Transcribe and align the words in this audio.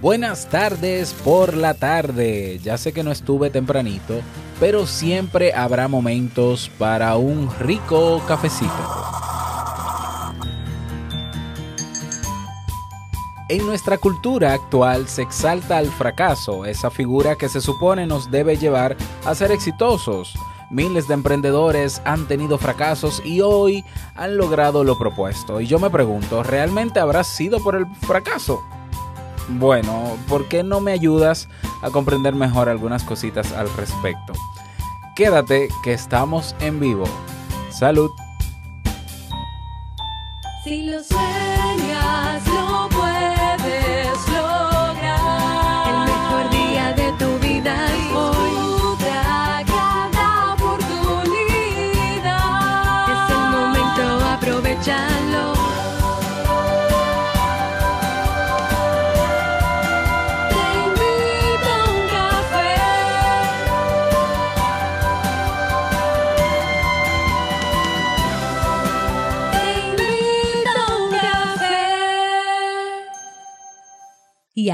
Buenas 0.00 0.48
tardes 0.48 1.12
por 1.12 1.54
la 1.54 1.74
tarde. 1.74 2.58
Ya 2.62 2.78
sé 2.78 2.94
que 2.94 3.02
no 3.02 3.12
estuve 3.12 3.50
tempranito, 3.50 4.22
pero 4.58 4.86
siempre 4.86 5.52
habrá 5.52 5.88
momentos 5.88 6.70
para 6.78 7.14
un 7.16 7.50
rico 7.58 8.22
cafecito. 8.26 8.72
En 13.50 13.66
nuestra 13.66 13.98
cultura 13.98 14.54
actual 14.54 15.06
se 15.06 15.20
exalta 15.20 15.76
al 15.76 15.88
fracaso, 15.88 16.64
esa 16.64 16.90
figura 16.90 17.36
que 17.36 17.50
se 17.50 17.60
supone 17.60 18.06
nos 18.06 18.30
debe 18.30 18.56
llevar 18.56 18.96
a 19.26 19.34
ser 19.34 19.52
exitosos. 19.52 20.32
Miles 20.70 21.08
de 21.08 21.14
emprendedores 21.14 22.00
han 22.06 22.26
tenido 22.26 22.56
fracasos 22.56 23.20
y 23.22 23.42
hoy 23.42 23.84
han 24.14 24.38
logrado 24.38 24.82
lo 24.82 24.96
propuesto. 24.96 25.60
Y 25.60 25.66
yo 25.66 25.78
me 25.78 25.90
pregunto, 25.90 26.42
¿realmente 26.42 27.00
habrá 27.00 27.22
sido 27.22 27.62
por 27.62 27.74
el 27.74 27.86
fracaso? 28.06 28.62
Bueno, 29.58 30.16
¿por 30.28 30.48
qué 30.48 30.62
no 30.62 30.80
me 30.80 30.92
ayudas 30.92 31.48
a 31.82 31.90
comprender 31.90 32.34
mejor 32.34 32.68
algunas 32.68 33.02
cositas 33.02 33.52
al 33.52 33.72
respecto? 33.76 34.32
Quédate 35.16 35.68
que 35.82 35.92
estamos 35.92 36.54
en 36.60 36.80
vivo. 36.80 37.04
Salud. 37.70 38.10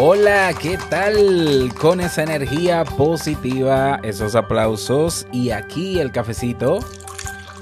Hola, 0.00 0.54
¿qué 0.56 0.78
tal? 0.90 1.72
Con 1.80 2.00
esa 2.00 2.22
energía 2.22 2.84
positiva, 2.84 3.98
esos 4.04 4.36
aplausos 4.36 5.26
y 5.32 5.50
aquí 5.50 5.98
el 5.98 6.12
cafecito. 6.12 6.78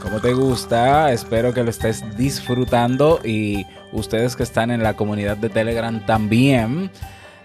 Como 0.02 0.20
te 0.20 0.34
gusta, 0.34 1.12
espero 1.12 1.54
que 1.54 1.64
lo 1.64 1.70
estés 1.70 2.04
disfrutando 2.18 3.20
y 3.24 3.64
ustedes 3.90 4.36
que 4.36 4.42
están 4.42 4.70
en 4.70 4.82
la 4.82 4.92
comunidad 4.92 5.38
de 5.38 5.48
Telegram 5.48 6.04
también. 6.04 6.90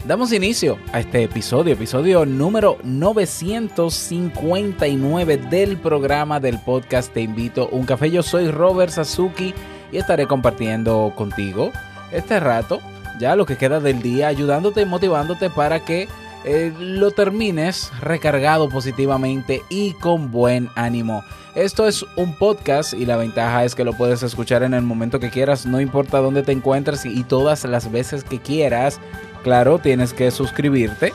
Damos 0.04 0.34
inicio 0.34 0.78
a 0.92 1.00
este 1.00 1.24
episodio, 1.24 1.72
episodio 1.72 2.26
número 2.26 2.78
959 2.84 5.38
del 5.38 5.78
programa 5.78 6.42
del 6.42 6.60
podcast 6.60 7.14
Te 7.14 7.22
invito 7.22 7.70
a 7.72 7.74
un 7.74 7.86
café. 7.86 8.12
Yo 8.12 8.24
soy 8.24 8.52
Robert 8.52 8.92
Sasuki 8.92 9.54
y 9.90 9.98
estaré 9.98 10.28
compartiendo 10.28 11.14
contigo 11.16 11.72
este 12.12 12.42
rato, 12.42 12.82
ya 13.22 13.38
lo 13.38 13.46
que 13.46 13.56
queda 13.56 13.80
del 13.80 14.02
día, 14.02 14.28
ayudándote 14.28 14.82
y 14.82 14.86
motivándote 14.86 15.50
para 15.50 15.80
que 15.80 16.10
eh, 16.44 16.74
lo 16.80 17.12
termines 17.12 17.92
recargado 18.02 18.68
positivamente 18.68 19.62
y 19.70 19.94
con 19.94 20.32
buen 20.32 20.70
ánimo. 20.76 21.24
Esto 21.54 21.88
es 21.88 22.04
un 22.16 22.34
podcast 22.34 22.94
y 22.94 23.06
la 23.06 23.18
ventaja 23.18 23.64
es 23.64 23.76
que 23.76 23.84
lo 23.84 23.94
puedes 23.94 24.24
escuchar 24.24 24.64
en 24.64 24.74
el 24.74 24.82
momento 24.82 25.20
que 25.20 25.30
quieras, 25.30 25.66
no 25.66 25.80
importa 25.80 26.18
dónde 26.18 26.42
te 26.44 26.52
encuentres 26.52 27.06
y 27.06 27.24
todas 27.24 27.64
las 27.66 27.92
veces 27.92 28.24
que 28.24 28.40
quieras. 28.40 29.00
Claro, 29.44 29.78
tienes 29.78 30.14
que 30.14 30.32
suscribirte 30.32 31.14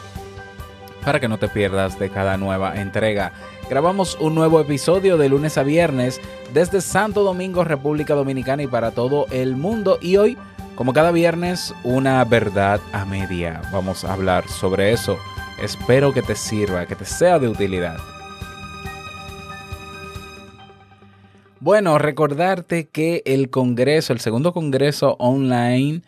para 1.04 1.20
que 1.20 1.28
no 1.28 1.38
te 1.38 1.48
pierdas 1.48 1.98
de 1.98 2.10
cada 2.10 2.36
nueva 2.36 2.80
entrega. 2.80 3.32
Grabamos 3.68 4.16
un 4.20 4.34
nuevo 4.34 4.60
episodio 4.60 5.16
de 5.16 5.28
lunes 5.28 5.58
a 5.58 5.64
viernes 5.64 6.20
desde 6.52 6.80
Santo 6.80 7.24
Domingo, 7.24 7.64
República 7.64 8.14
Dominicana 8.14 8.62
y 8.62 8.68
para 8.68 8.92
todo 8.92 9.26
el 9.30 9.56
mundo. 9.56 9.98
Y 10.00 10.18
hoy, 10.18 10.36
como 10.76 10.92
cada 10.92 11.10
viernes, 11.10 11.74
una 11.82 12.22
verdad 12.24 12.80
a 12.92 13.04
media. 13.04 13.62
Vamos 13.72 14.04
a 14.04 14.12
hablar 14.12 14.46
sobre 14.48 14.92
eso. 14.92 15.18
Espero 15.60 16.12
que 16.12 16.22
te 16.22 16.36
sirva, 16.36 16.86
que 16.86 16.94
te 16.94 17.06
sea 17.06 17.38
de 17.38 17.48
utilidad. 17.48 17.96
Bueno, 21.60 21.98
recordarte 21.98 22.88
que 22.88 23.22
el 23.24 23.48
Congreso, 23.48 24.12
el 24.12 24.20
segundo 24.20 24.52
Congreso 24.52 25.16
online 25.18 26.02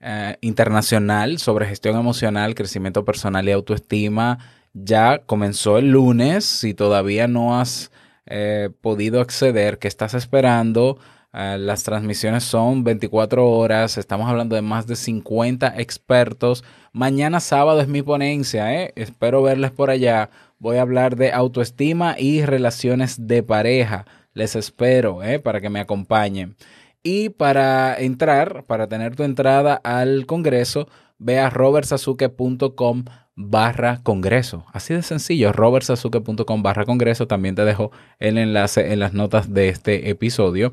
eh, 0.00 0.38
internacional 0.40 1.38
sobre 1.38 1.66
gestión 1.66 1.96
emocional, 1.98 2.54
crecimiento 2.54 3.04
personal 3.04 3.48
y 3.48 3.52
autoestima 3.52 4.38
ya 4.74 5.18
comenzó 5.26 5.78
el 5.78 5.90
lunes. 5.90 6.44
Si 6.44 6.72
todavía 6.72 7.26
no 7.26 7.58
has 7.58 7.90
eh, 8.26 8.70
podido 8.80 9.20
acceder, 9.20 9.78
¿qué 9.78 9.88
estás 9.88 10.14
esperando? 10.14 10.98
Eh, 11.34 11.58
las 11.58 11.82
transmisiones 11.82 12.44
son 12.44 12.84
24 12.84 13.50
horas, 13.50 13.98
estamos 13.98 14.28
hablando 14.28 14.54
de 14.54 14.62
más 14.62 14.86
de 14.86 14.94
50 14.94 15.74
expertos. 15.80 16.62
Mañana 16.92 17.40
sábado 17.40 17.80
es 17.80 17.88
mi 17.88 18.02
ponencia, 18.02 18.72
¿eh? 18.72 18.92
espero 18.94 19.42
verles 19.42 19.72
por 19.72 19.90
allá. 19.90 20.30
Voy 20.60 20.76
a 20.76 20.82
hablar 20.82 21.16
de 21.16 21.32
autoestima 21.32 22.14
y 22.16 22.44
relaciones 22.44 23.26
de 23.26 23.42
pareja. 23.42 24.06
Les 24.32 24.54
espero 24.54 25.24
¿eh? 25.24 25.40
para 25.40 25.60
que 25.60 25.70
me 25.70 25.80
acompañen. 25.80 26.54
Y 27.02 27.30
para 27.30 27.98
entrar, 27.98 28.64
para 28.64 28.86
tener 28.86 29.16
tu 29.16 29.24
entrada 29.24 29.74
al 29.82 30.26
Congreso, 30.26 30.88
ve 31.18 31.40
a 31.40 31.50
robertsazuke.com 31.50 33.04
barra 33.34 34.00
Congreso. 34.04 34.64
Así 34.72 34.94
de 34.94 35.02
sencillo, 35.02 35.52
robertsazuke.com 35.52 36.62
barra 36.62 36.84
Congreso. 36.84 37.26
También 37.26 37.56
te 37.56 37.64
dejo 37.64 37.90
el 38.20 38.38
enlace 38.38 38.92
en 38.92 39.00
las 39.00 39.14
notas 39.14 39.52
de 39.52 39.68
este 39.68 40.10
episodio. 40.10 40.72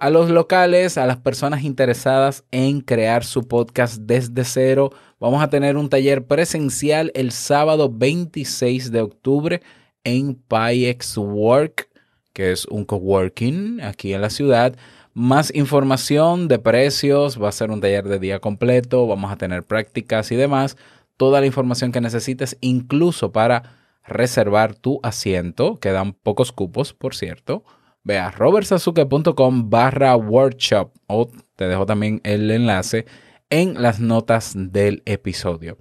A 0.00 0.10
los 0.10 0.30
locales, 0.30 0.96
a 0.96 1.06
las 1.06 1.16
personas 1.16 1.64
interesadas 1.64 2.44
en 2.52 2.82
crear 2.82 3.24
su 3.24 3.48
podcast 3.48 3.96
desde 4.02 4.44
cero, 4.44 4.92
vamos 5.18 5.42
a 5.42 5.50
tener 5.50 5.76
un 5.76 5.88
taller 5.88 6.24
presencial 6.24 7.10
el 7.16 7.32
sábado 7.32 7.90
26 7.92 8.92
de 8.92 9.00
octubre 9.00 9.60
en 10.04 10.36
PyX 10.36 11.18
Work, 11.18 11.88
que 12.32 12.52
es 12.52 12.66
un 12.66 12.84
coworking 12.84 13.80
aquí 13.80 14.14
en 14.14 14.20
la 14.20 14.30
ciudad. 14.30 14.76
Más 15.14 15.52
información 15.52 16.46
de 16.46 16.60
precios, 16.60 17.42
va 17.42 17.48
a 17.48 17.52
ser 17.52 17.72
un 17.72 17.80
taller 17.80 18.04
de 18.04 18.20
día 18.20 18.38
completo, 18.38 19.04
vamos 19.08 19.32
a 19.32 19.36
tener 19.36 19.64
prácticas 19.64 20.30
y 20.30 20.36
demás. 20.36 20.76
Toda 21.16 21.40
la 21.40 21.46
información 21.46 21.90
que 21.90 22.00
necesites, 22.00 22.56
incluso 22.60 23.32
para 23.32 23.96
reservar 24.04 24.76
tu 24.76 25.00
asiento. 25.02 25.80
Quedan 25.80 26.12
pocos 26.12 26.52
cupos, 26.52 26.94
por 26.94 27.16
cierto. 27.16 27.64
Ve 28.04 28.18
a 28.18 28.30
robertsazuke.com 28.30 29.70
barra 29.70 30.16
workshop 30.16 30.92
o 31.06 31.28
te 31.56 31.68
dejo 31.68 31.86
también 31.86 32.20
el 32.24 32.50
enlace 32.50 33.06
en 33.50 33.80
las 33.82 34.00
notas 34.00 34.52
del 34.56 35.02
episodio. 35.04 35.76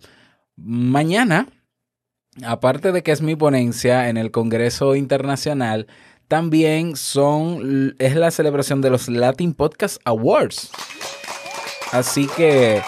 Mañana, 0.55 1.47
aparte 2.43 2.91
de 2.91 3.03
que 3.03 3.11
es 3.11 3.22
mi 3.22 3.35
ponencia 3.35 4.09
en 4.09 4.17
el 4.17 4.31
Congreso 4.31 4.96
Internacional, 4.96 5.87
también 6.28 6.96
son, 6.96 7.96
es 7.99 8.16
la 8.16 8.31
celebración 8.31 8.81
de 8.81 8.90
los 8.90 9.08
Latin 9.08 9.53
Podcast 9.53 10.02
Awards. 10.03 10.72
Así 11.91 12.28
que 12.35 12.81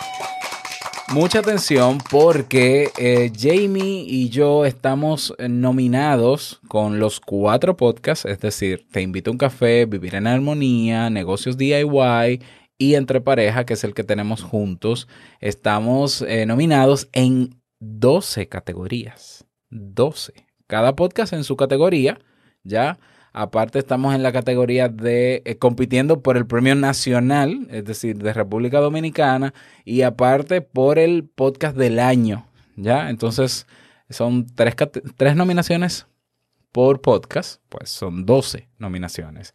mucha 1.12 1.40
atención 1.40 1.98
porque 2.10 2.92
eh, 2.98 3.32
Jamie 3.36 4.04
y 4.08 4.30
yo 4.30 4.66
estamos 4.66 5.34
nominados 5.40 6.60
con 6.68 7.00
los 7.00 7.20
cuatro 7.20 7.76
podcasts, 7.78 8.26
es 8.26 8.40
decir, 8.40 8.86
Te 8.92 9.02
invito 9.02 9.30
a 9.30 9.34
un 9.34 9.38
café, 9.38 9.86
Vivir 9.86 10.16
en 10.16 10.28
Armonía, 10.28 11.10
Negocios 11.10 11.58
DIY 11.58 12.42
y 12.78 12.96
Entre 12.96 13.22
Pareja, 13.22 13.66
que 13.66 13.74
es 13.74 13.84
el 13.84 13.94
que 13.94 14.04
tenemos 14.04 14.44
juntos. 14.44 15.08
Estamos 15.40 16.22
eh, 16.22 16.46
nominados 16.46 17.10
en 17.14 17.62
12 17.80 18.48
categorías. 18.48 19.46
12. 19.70 20.34
Cada 20.68 20.96
podcast 20.96 21.34
en 21.34 21.44
su 21.44 21.56
categoría, 21.56 22.20
¿ya? 22.64 23.00
Aparte 23.34 23.80
estamos 23.80 24.16
en 24.16 24.24
la 24.24 24.32
categoría 24.32 24.90
de 24.90 25.42
eh, 25.46 25.58
compitiendo 25.58 26.22
por 26.22 26.38
el 26.38 26.48
premio 26.48 26.76
nacional, 26.76 27.68
es 27.70 27.86
decir, 27.86 28.18
de 28.18 28.34
República 28.34 28.80
Dominicana, 28.80 29.54
y 29.86 30.02
aparte 30.02 30.62
por 30.62 31.00
el 31.00 31.26
podcast 31.26 31.78
del 31.78 32.00
año, 32.00 32.48
¿ya? 32.76 33.10
Entonces, 33.10 33.68
son 34.10 34.48
tres, 34.56 34.76
tres 35.16 35.36
nominaciones 35.36 36.08
por 36.72 37.02
podcast, 37.02 37.62
pues 37.70 37.90
son 37.90 38.26
12 38.26 38.68
nominaciones. 38.78 39.54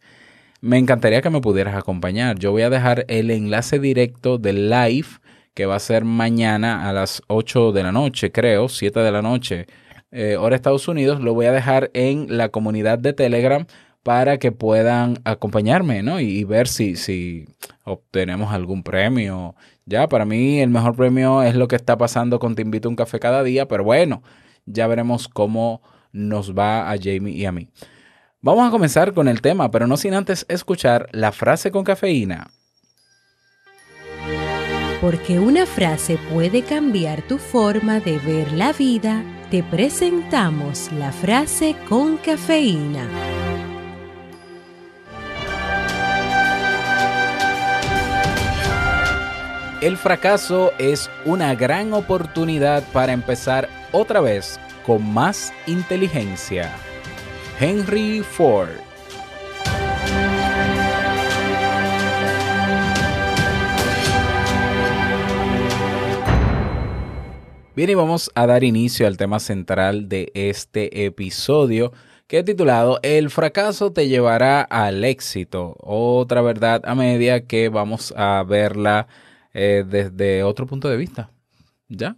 Me 0.61 0.77
encantaría 0.77 1.21
que 1.21 1.29
me 1.29 1.41
pudieras 1.41 1.75
acompañar. 1.75 2.39
Yo 2.39 2.51
voy 2.51 2.63
a 2.63 2.69
dejar 2.69 3.05
el 3.07 3.29
enlace 3.29 3.79
directo 3.79 4.37
del 4.37 4.69
live 4.69 5.07
que 5.53 5.65
va 5.65 5.75
a 5.75 5.79
ser 5.79 6.03
mañana 6.03 6.89
a 6.89 6.93
las 6.93 7.21
8 7.27 7.71
de 7.71 7.83
la 7.83 7.91
noche, 7.91 8.31
creo, 8.31 8.67
7 8.67 8.99
de 8.99 9.11
la 9.11 9.21
noche, 9.21 9.67
eh, 10.11 10.37
Estados 10.51 10.87
Unidos. 10.87 11.21
Lo 11.21 11.33
voy 11.33 11.45
a 11.45 11.51
dejar 11.51 11.91
en 11.93 12.37
la 12.37 12.49
comunidad 12.49 12.99
de 12.99 13.13
Telegram 13.13 13.65
para 14.03 14.37
que 14.37 14.51
puedan 14.51 15.19
acompañarme, 15.23 16.03
¿no? 16.03 16.19
Y, 16.19 16.25
y 16.25 16.43
ver 16.43 16.67
si, 16.67 16.95
si 16.95 17.45
obtenemos 17.83 18.53
algún 18.53 18.83
premio. 18.83 19.55
Ya, 19.85 20.07
para 20.07 20.25
mí 20.25 20.59
el 20.59 20.69
mejor 20.69 20.95
premio 20.95 21.43
es 21.43 21.55
lo 21.55 21.67
que 21.67 21.75
está 21.75 21.97
pasando 21.97 22.39
con 22.39 22.55
Te 22.55 22.61
invito 22.61 22.87
a 22.87 22.91
un 22.91 22.95
café 22.95 23.19
cada 23.19 23.43
día, 23.43 23.67
pero 23.67 23.83
bueno, 23.83 24.23
ya 24.65 24.87
veremos 24.87 25.27
cómo 25.27 25.81
nos 26.11 26.53
va 26.53 26.91
a 26.91 26.97
Jamie 26.97 27.33
y 27.33 27.45
a 27.45 27.51
mí. 27.51 27.69
Vamos 28.41 28.67
a 28.67 28.71
comenzar 28.71 29.13
con 29.13 29.27
el 29.27 29.41
tema, 29.41 29.71
pero 29.71 29.87
no 29.87 29.97
sin 29.97 30.13
antes 30.13 30.45
escuchar 30.49 31.07
la 31.11 31.31
frase 31.31 31.71
con 31.71 31.83
cafeína. 31.83 32.51
Porque 35.01 35.39
una 35.39 35.65
frase 35.65 36.17
puede 36.31 36.61
cambiar 36.63 37.21
tu 37.23 37.37
forma 37.37 37.99
de 37.99 38.17
ver 38.19 38.51
la 38.53 38.71
vida, 38.71 39.23
te 39.55 39.63
presentamos 39.63 40.91
la 40.91 41.13
frase 41.13 41.77
con 41.87 42.17
cafeína. 42.17 43.07
El 49.79 49.95
fracaso 49.95 50.73
es 50.77 51.09
una 51.23 51.55
gran 51.55 51.93
oportunidad 51.93 52.83
para 52.91 53.13
empezar 53.13 53.69
otra 53.93 54.19
vez 54.19 54.59
con 54.85 55.13
más 55.13 55.53
inteligencia. 55.67 56.69
Henry 57.57 58.23
Ford. 58.23 58.84
Bien, 67.75 67.89
y 67.89 67.93
vamos 67.93 68.31
a 68.35 68.47
dar 68.47 68.63
inicio 68.63 69.05
al 69.05 69.17
tema 69.17 69.37
central 69.41 70.07
de 70.07 70.31
este 70.33 71.05
episodio 71.05 71.91
que 72.25 72.37
he 72.37 72.43
titulado 72.43 73.01
El 73.03 73.29
fracaso 73.29 73.91
te 73.91 74.07
llevará 74.07 74.61
al 74.61 75.03
éxito. 75.03 75.75
Otra 75.81 76.41
verdad 76.41 76.81
a 76.85 76.95
media 76.95 77.45
que 77.45 77.67
vamos 77.67 78.13
a 78.15 78.45
verla 78.47 79.07
eh, 79.53 79.83
desde 79.85 80.43
otro 80.43 80.65
punto 80.67 80.87
de 80.87 80.95
vista. 80.95 81.31
¿Ya? 81.89 82.15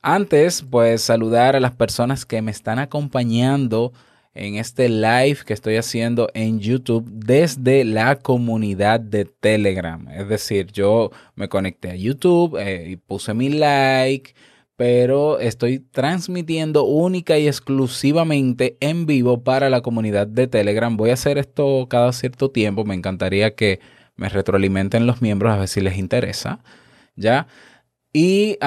Antes, 0.00 0.62
pues 0.62 1.02
saludar 1.02 1.54
a 1.54 1.60
las 1.60 1.72
personas 1.72 2.24
que 2.24 2.40
me 2.40 2.50
están 2.50 2.78
acompañando 2.78 3.92
en 4.32 4.54
este 4.54 4.88
live 4.88 5.40
que 5.44 5.52
estoy 5.52 5.76
haciendo 5.76 6.30
en 6.32 6.60
YouTube 6.60 7.04
desde 7.06 7.84
la 7.84 8.16
comunidad 8.16 9.00
de 9.00 9.26
Telegram. 9.26 10.08
Es 10.08 10.28
decir, 10.28 10.72
yo 10.72 11.10
me 11.34 11.50
conecté 11.50 11.90
a 11.90 11.94
YouTube 11.94 12.56
eh, 12.58 12.88
y 12.88 12.96
puse 12.96 13.34
mi 13.34 13.50
like, 13.50 14.32
pero 14.82 15.38
estoy 15.38 15.78
transmitiendo 15.78 16.82
única 16.82 17.38
y 17.38 17.46
exclusivamente 17.46 18.76
en 18.80 19.06
vivo 19.06 19.44
para 19.44 19.70
la 19.70 19.80
comunidad 19.80 20.26
de 20.26 20.48
Telegram. 20.48 20.96
Voy 20.96 21.10
a 21.10 21.12
hacer 21.12 21.38
esto 21.38 21.86
cada 21.88 22.12
cierto 22.12 22.50
tiempo. 22.50 22.84
Me 22.84 22.96
encantaría 22.96 23.54
que 23.54 23.78
me 24.16 24.28
retroalimenten 24.28 25.06
los 25.06 25.22
miembros 25.22 25.52
a 25.52 25.58
ver 25.58 25.68
si 25.68 25.80
les 25.82 25.98
interesa. 25.98 26.64
¿Ya? 27.14 27.46
Y 28.12 28.58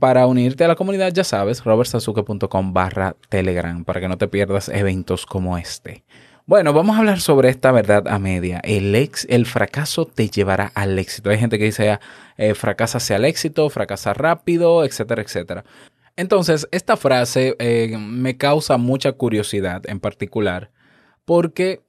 para 0.00 0.26
unirte 0.26 0.64
a 0.64 0.68
la 0.68 0.74
comunidad, 0.74 1.12
ya 1.12 1.22
sabes, 1.22 1.62
robertsazuke.com 1.62 2.72
barra 2.72 3.14
Telegram, 3.28 3.84
para 3.84 4.00
que 4.00 4.08
no 4.08 4.18
te 4.18 4.26
pierdas 4.26 4.68
eventos 4.68 5.26
como 5.26 5.58
este. 5.58 6.02
Bueno, 6.52 6.74
vamos 6.74 6.96
a 6.96 6.98
hablar 6.98 7.18
sobre 7.18 7.48
esta 7.48 7.72
verdad 7.72 8.06
a 8.08 8.18
media. 8.18 8.60
El, 8.62 8.94
ex, 8.94 9.26
el 9.30 9.46
fracaso 9.46 10.04
te 10.04 10.28
llevará 10.28 10.70
al 10.74 10.98
éxito. 10.98 11.30
Hay 11.30 11.38
gente 11.38 11.58
que 11.58 11.64
dice, 11.64 11.98
eh, 12.36 12.52
fracasa 12.52 12.98
hacia 12.98 13.16
el 13.16 13.24
éxito, 13.24 13.70
fracasa 13.70 14.12
rápido, 14.12 14.84
etcétera, 14.84 15.22
etcétera. 15.22 15.64
Entonces, 16.14 16.68
esta 16.70 16.98
frase 16.98 17.56
eh, 17.58 17.96
me 17.98 18.36
causa 18.36 18.76
mucha 18.76 19.12
curiosidad 19.12 19.80
en 19.86 19.98
particular, 19.98 20.70
porque 21.24 21.80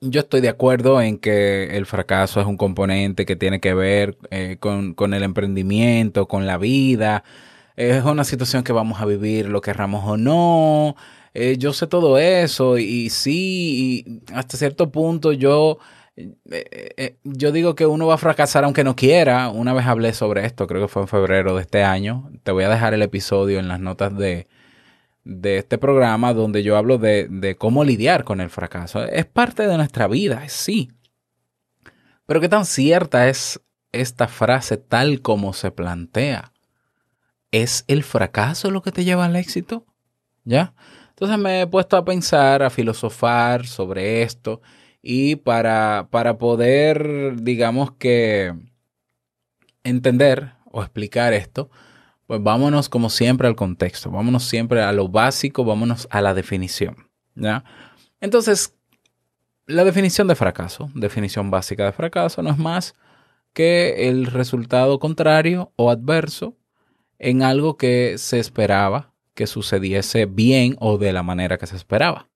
yo 0.00 0.20
estoy 0.20 0.40
de 0.40 0.50
acuerdo 0.50 1.02
en 1.02 1.18
que 1.18 1.76
el 1.76 1.86
fracaso 1.86 2.40
es 2.40 2.46
un 2.46 2.56
componente 2.56 3.26
que 3.26 3.34
tiene 3.34 3.58
que 3.58 3.74
ver 3.74 4.16
eh, 4.30 4.56
con, 4.60 4.94
el 5.14 5.22
emprendimiento, 5.24 6.28
con 6.28 6.46
la 6.46 6.58
vida. 6.58 7.24
Es 7.76 8.04
una 8.04 8.24
situación 8.24 8.62
que 8.62 8.72
vamos 8.72 9.00
a 9.00 9.06
vivir, 9.06 9.48
lo 9.48 9.60
querramos 9.60 10.04
o 10.06 10.16
no. 10.16 10.96
Eh, 11.34 11.56
yo 11.58 11.72
sé 11.72 11.86
todo 11.88 12.18
eso 12.18 12.78
y, 12.78 13.10
sí, 13.10 14.04
y 14.06 14.34
hasta 14.34 14.56
cierto 14.56 14.92
punto 14.92 15.32
yo, 15.32 15.78
eh, 16.16 17.16
yo 17.24 17.50
digo 17.50 17.74
que 17.74 17.86
uno 17.86 18.06
va 18.06 18.14
a 18.14 18.18
fracasar 18.18 18.64
aunque 18.64 18.84
no 18.84 18.94
quiera. 18.94 19.48
Una 19.48 19.72
vez 19.72 19.86
hablé 19.86 20.12
sobre 20.12 20.46
esto, 20.46 20.68
creo 20.68 20.82
que 20.82 20.88
fue 20.88 21.02
en 21.02 21.08
febrero 21.08 21.56
de 21.56 21.62
este 21.62 21.82
año. 21.82 22.30
Te 22.44 22.52
voy 22.52 22.64
a 22.64 22.68
dejar 22.68 22.94
el 22.94 23.02
episodio 23.02 23.58
en 23.58 23.66
las 23.66 23.80
notas 23.80 24.16
de, 24.16 24.46
de 25.24 25.58
este 25.58 25.76
programa 25.78 26.32
donde 26.32 26.62
yo 26.62 26.76
hablo 26.76 26.98
de, 26.98 27.26
de, 27.28 27.56
cómo 27.56 27.82
lidiar 27.82 28.24
con 28.24 28.40
el 28.40 28.50
fracaso. 28.50 29.04
Es 29.04 29.26
parte 29.26 29.66
de 29.66 29.76
nuestra 29.76 30.06
vida, 30.06 30.44
sí. 30.48 30.92
Pero 32.26 32.40
qué 32.40 32.48
tan 32.48 32.66
cierta 32.66 33.28
es 33.28 33.60
esta 33.92 34.28
frase 34.28 34.76
tal 34.76 35.22
como 35.22 35.52
se 35.52 35.72
plantea. 35.72 36.53
¿Es 37.54 37.84
el 37.86 38.02
fracaso 38.02 38.72
lo 38.72 38.82
que 38.82 38.90
te 38.90 39.04
lleva 39.04 39.26
al 39.26 39.36
éxito? 39.36 39.86
¿Ya? 40.42 40.74
Entonces 41.10 41.38
me 41.38 41.60
he 41.60 41.66
puesto 41.68 41.96
a 41.96 42.04
pensar, 42.04 42.64
a 42.64 42.68
filosofar 42.68 43.68
sobre 43.68 44.22
esto 44.22 44.60
y 45.00 45.36
para, 45.36 46.08
para 46.10 46.36
poder, 46.36 47.40
digamos 47.40 47.92
que, 47.92 48.52
entender 49.84 50.54
o 50.64 50.82
explicar 50.82 51.32
esto, 51.32 51.70
pues 52.26 52.42
vámonos 52.42 52.88
como 52.88 53.08
siempre 53.08 53.46
al 53.46 53.54
contexto, 53.54 54.10
vámonos 54.10 54.42
siempre 54.42 54.82
a 54.82 54.90
lo 54.90 55.06
básico, 55.08 55.64
vámonos 55.64 56.08
a 56.10 56.20
la 56.22 56.34
definición. 56.34 57.08
¿ya? 57.36 57.62
Entonces, 58.20 58.74
la 59.68 59.84
definición 59.84 60.26
de 60.26 60.34
fracaso, 60.34 60.90
definición 60.92 61.52
básica 61.52 61.84
de 61.84 61.92
fracaso, 61.92 62.42
no 62.42 62.50
es 62.50 62.58
más 62.58 62.96
que 63.52 64.08
el 64.08 64.26
resultado 64.26 64.98
contrario 64.98 65.72
o 65.76 65.92
adverso 65.92 66.56
en 67.18 67.42
algo 67.42 67.76
que 67.76 68.16
se 68.18 68.38
esperaba 68.38 69.12
que 69.34 69.46
sucediese 69.46 70.26
bien 70.26 70.76
o 70.78 70.98
de 70.98 71.12
la 71.12 71.22
manera 71.22 71.58
que 71.58 71.66
se 71.66 71.76
esperaba. 71.76 72.28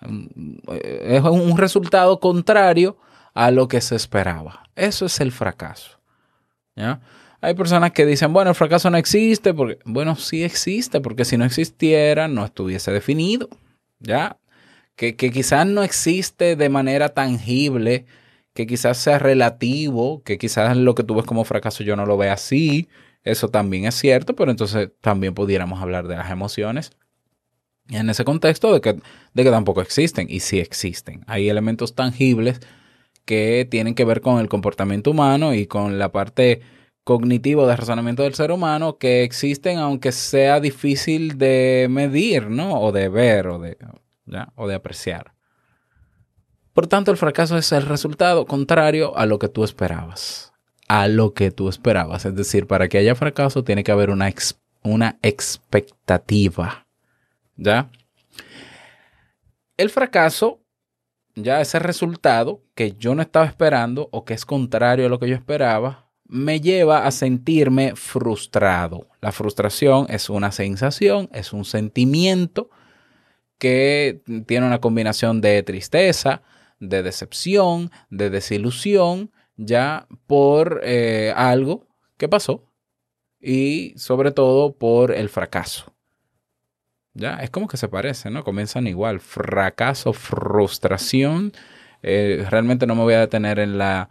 Es 0.00 1.22
un 1.22 1.56
resultado 1.56 2.20
contrario 2.20 2.96
a 3.34 3.50
lo 3.50 3.68
que 3.68 3.80
se 3.80 3.96
esperaba. 3.96 4.68
Eso 4.76 5.06
es 5.06 5.20
el 5.20 5.32
fracaso. 5.32 5.98
¿ya? 6.76 7.00
Hay 7.40 7.54
personas 7.54 7.92
que 7.92 8.06
dicen, 8.06 8.32
bueno, 8.32 8.50
el 8.50 8.56
fracaso 8.56 8.90
no 8.90 8.96
existe, 8.96 9.52
porque, 9.52 9.78
bueno, 9.84 10.16
sí 10.16 10.42
existe, 10.42 11.00
porque 11.00 11.24
si 11.24 11.36
no 11.36 11.44
existiera, 11.44 12.28
no 12.28 12.44
estuviese 12.44 12.92
definido, 12.92 13.48
¿ya? 13.98 14.38
Que, 14.94 15.16
que 15.16 15.30
quizás 15.30 15.66
no 15.66 15.82
existe 15.82 16.56
de 16.56 16.68
manera 16.68 17.10
tangible, 17.10 18.06
que 18.54 18.66
quizás 18.66 18.96
sea 18.96 19.18
relativo, 19.18 20.22
que 20.22 20.38
quizás 20.38 20.76
lo 20.76 20.94
que 20.94 21.04
tú 21.04 21.14
ves 21.14 21.26
como 21.26 21.44
fracaso 21.44 21.84
yo 21.84 21.94
no 21.96 22.06
lo 22.06 22.16
vea 22.16 22.32
así, 22.32 22.88
eso 23.26 23.48
también 23.48 23.84
es 23.86 23.96
cierto, 23.96 24.36
pero 24.36 24.50
entonces 24.50 24.90
también 25.00 25.34
pudiéramos 25.34 25.82
hablar 25.82 26.06
de 26.06 26.16
las 26.16 26.30
emociones. 26.30 26.92
En 27.88 28.08
ese 28.08 28.24
contexto 28.24 28.72
de 28.72 28.80
que, 28.80 29.00
de 29.34 29.44
que 29.44 29.50
tampoco 29.50 29.82
existen, 29.82 30.26
y 30.30 30.40
sí 30.40 30.60
existen. 30.60 31.24
Hay 31.26 31.48
elementos 31.48 31.94
tangibles 31.94 32.60
que 33.24 33.66
tienen 33.70 33.94
que 33.94 34.04
ver 34.04 34.20
con 34.20 34.38
el 34.38 34.48
comportamiento 34.48 35.10
humano 35.10 35.54
y 35.54 35.66
con 35.66 35.98
la 35.98 36.12
parte 36.12 36.62
cognitivo 37.02 37.66
de 37.66 37.76
razonamiento 37.76 38.22
del 38.22 38.34
ser 38.34 38.50
humano 38.50 38.98
que 38.98 39.22
existen 39.24 39.78
aunque 39.78 40.12
sea 40.12 40.60
difícil 40.60 41.36
de 41.36 41.88
medir, 41.90 42.48
¿no? 42.48 42.80
O 42.80 42.92
de 42.92 43.08
ver 43.08 43.48
o 43.48 43.58
de, 43.58 43.76
¿ya? 44.24 44.52
o 44.54 44.68
de 44.68 44.74
apreciar. 44.76 45.32
Por 46.72 46.86
tanto, 46.86 47.10
el 47.10 47.16
fracaso 47.16 47.56
es 47.58 47.72
el 47.72 47.82
resultado 47.82 48.46
contrario 48.46 49.16
a 49.16 49.26
lo 49.26 49.38
que 49.38 49.48
tú 49.48 49.64
esperabas. 49.64 50.52
A 50.88 51.08
lo 51.08 51.34
que 51.34 51.50
tú 51.50 51.68
esperabas. 51.68 52.24
Es 52.24 52.34
decir, 52.34 52.66
para 52.66 52.88
que 52.88 52.98
haya 52.98 53.14
fracaso 53.14 53.64
tiene 53.64 53.84
que 53.84 53.92
haber 53.92 54.10
una, 54.10 54.28
ex, 54.28 54.58
una 54.82 55.18
expectativa. 55.22 56.86
¿Ya? 57.56 57.90
El 59.76 59.90
fracaso, 59.90 60.60
ya 61.34 61.60
ese 61.60 61.78
resultado 61.78 62.62
que 62.74 62.92
yo 62.92 63.14
no 63.14 63.22
estaba 63.22 63.46
esperando 63.46 64.08
o 64.12 64.24
que 64.24 64.34
es 64.34 64.46
contrario 64.46 65.06
a 65.06 65.08
lo 65.08 65.18
que 65.18 65.28
yo 65.28 65.34
esperaba, 65.34 66.06
me 66.28 66.60
lleva 66.60 67.06
a 67.06 67.10
sentirme 67.10 67.94
frustrado. 67.94 69.08
La 69.20 69.32
frustración 69.32 70.06
es 70.08 70.28
una 70.28 70.50
sensación, 70.50 71.28
es 71.32 71.52
un 71.52 71.64
sentimiento 71.64 72.70
que 73.58 74.20
tiene 74.46 74.66
una 74.66 74.80
combinación 74.80 75.40
de 75.40 75.62
tristeza, 75.62 76.42
de 76.80 77.02
decepción, 77.02 77.90
de 78.10 78.30
desilusión, 78.30 79.30
ya 79.56 80.06
por 80.26 80.80
eh, 80.84 81.32
algo 81.36 81.86
que 82.16 82.28
pasó 82.28 82.64
y 83.40 83.94
sobre 83.96 84.32
todo 84.32 84.74
por 84.76 85.12
el 85.12 85.28
fracaso. 85.28 85.92
Ya, 87.14 87.36
es 87.36 87.50
como 87.50 87.66
que 87.66 87.78
se 87.78 87.88
parecen, 87.88 88.34
¿no? 88.34 88.44
Comienzan 88.44 88.86
igual. 88.86 89.20
Fracaso, 89.20 90.12
frustración. 90.12 91.52
Eh, 92.02 92.44
realmente 92.50 92.86
no 92.86 92.94
me 92.94 93.02
voy 93.02 93.14
a 93.14 93.20
detener 93.20 93.58
en 93.58 93.78
la, 93.78 94.10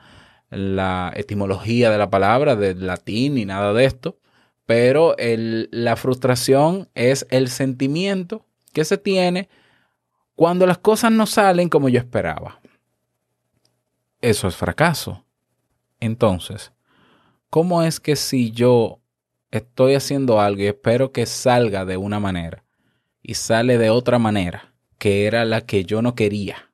la 0.50 1.14
etimología 1.16 1.92
de 1.92 2.00
la 2.00 2.10
palabra, 2.10 2.56
del 2.56 2.88
latín 2.88 3.36
ni 3.36 3.46
nada 3.46 3.74
de 3.74 3.86
esto. 3.86 4.18
Pero 4.66 5.16
el- 5.18 5.70
la 5.72 5.96
frustración 5.96 6.90
es 6.96 7.28
el 7.30 7.50
sentimiento 7.50 8.46
que 8.74 8.84
se 8.86 8.98
tiene 8.98 9.50
cuando 10.36 10.66
las 10.66 10.80
cosas 10.80 11.12
no 11.12 11.28
salen 11.28 11.70
como 11.70 11.90
yo 11.90 12.00
esperaba. 12.00 12.60
Eso 14.22 14.48
es 14.48 14.56
fracaso. 14.56 15.25
Entonces, 16.00 16.72
¿cómo 17.50 17.84
es 17.84 18.00
que 18.00 18.16
si 18.16 18.52
yo 18.52 19.00
estoy 19.52 19.96
haciendo 19.96 20.40
algo 20.42 20.62
y 20.62 20.68
espero 20.68 21.12
que 21.12 21.26
salga 21.26 21.86
de 21.86 21.98
una 21.98 22.20
manera 22.20 22.64
y 23.22 23.36
sale 23.36 23.78
de 23.78 23.90
otra 23.90 24.20
manera, 24.20 24.74
que 24.98 25.26
era 25.26 25.46
la 25.46 25.62
que 25.62 25.86
yo 25.86 26.02
no 26.02 26.16
quería, 26.16 26.72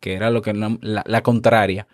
que 0.00 0.14
era 0.14 0.30
lo 0.30 0.42
que 0.42 0.52
no- 0.52 0.78
la, 0.80 1.22
contraria, 1.22 1.86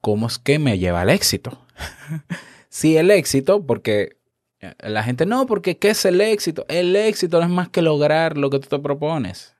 ¿cómo 0.00 0.26
es 0.26 0.38
que 0.38 0.58
me 0.58 0.78
lleva 0.78 1.02
al 1.02 1.10
éxito? 1.10 1.58
si 2.68 2.96
el 2.96 3.10
éxito, 3.10 3.64
porque 3.64 4.18
eh, 4.60 4.74
la 4.80 5.02
gente 5.02 5.26
no, 5.26 5.46
porque 5.46 5.78
¿qué 5.78 5.90
es 5.90 6.04
el 6.04 6.20
éxito? 6.20 6.64
El 6.68 6.96
éxito 6.96 7.38
no 7.38 7.44
es 7.44 7.50
más 7.50 7.68
que 7.68 7.82
lograr 7.82 8.36
lo 8.36 8.50
que 8.50 8.58
tú 8.58 8.68
te 8.68 8.78
propones. 8.78 9.54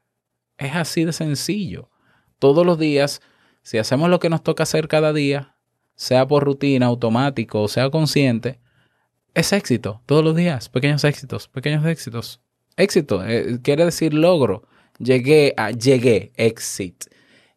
Es 0.57 0.75
así 0.75 1.05
de 1.05 1.13
sencillo. 1.13 1.91
Todos 2.39 2.67
los 2.67 2.79
días, 2.79 3.23
si 3.63 3.79
hacemos 3.79 4.11
lo 4.11 4.19
que 4.19 4.29
nos 4.31 4.43
toca 4.43 4.65
hacer 4.65 4.89
cada 4.89 5.13
día, 5.13 5.57
sea 5.99 6.29
por 6.29 6.45
rutina, 6.45 6.87
automático 6.87 7.61
o 7.61 7.69
sea 7.69 7.91
consciente, 7.91 8.61
es 9.35 9.53
éxito. 9.53 10.01
Todos 10.07 10.25
los 10.25 10.37
días, 10.37 10.69
pequeños 10.69 11.03
éxitos, 11.05 11.49
pequeños 11.49 11.85
éxitos. 11.85 12.41
Éxito 12.77 13.27
eh, 13.27 13.59
quiere 13.63 13.85
decir 13.85 14.15
logro. 14.15 14.63
Llegué 14.99 15.55
a, 15.57 15.73
llegué, 15.73 16.33
exit. 16.37 17.05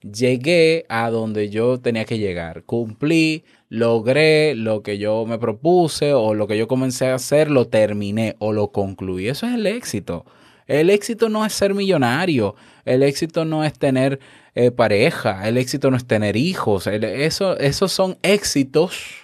Llegué 0.01 0.85
a 0.89 1.11
donde 1.11 1.49
yo 1.49 1.79
tenía 1.79 2.05
que 2.05 2.17
llegar. 2.17 2.63
Cumplí, 2.63 3.45
logré 3.69 4.55
lo 4.55 4.81
que 4.81 4.97
yo 4.97 5.25
me 5.27 5.37
propuse 5.37 6.13
o 6.13 6.33
lo 6.33 6.47
que 6.47 6.57
yo 6.57 6.67
comencé 6.67 7.07
a 7.07 7.15
hacer, 7.15 7.51
lo 7.51 7.67
terminé 7.67 8.35
o 8.39 8.53
lo 8.53 8.71
concluí. 8.71 9.27
Eso 9.27 9.45
es 9.45 9.53
el 9.53 9.67
éxito. 9.67 10.25
El 10.65 10.89
éxito 10.89 11.29
no 11.29 11.45
es 11.45 11.53
ser 11.53 11.75
millonario. 11.75 12.55
El 12.85 13.03
éxito 13.03 13.45
no 13.45 13.63
es 13.63 13.77
tener 13.77 14.19
eh, 14.55 14.71
pareja. 14.71 15.47
El 15.47 15.57
éxito 15.57 15.89
no 15.91 15.97
es 15.97 16.05
tener 16.05 16.35
hijos. 16.35 16.87
Eso, 16.87 17.57
esos 17.57 17.91
son 17.91 18.17
éxitos 18.21 19.15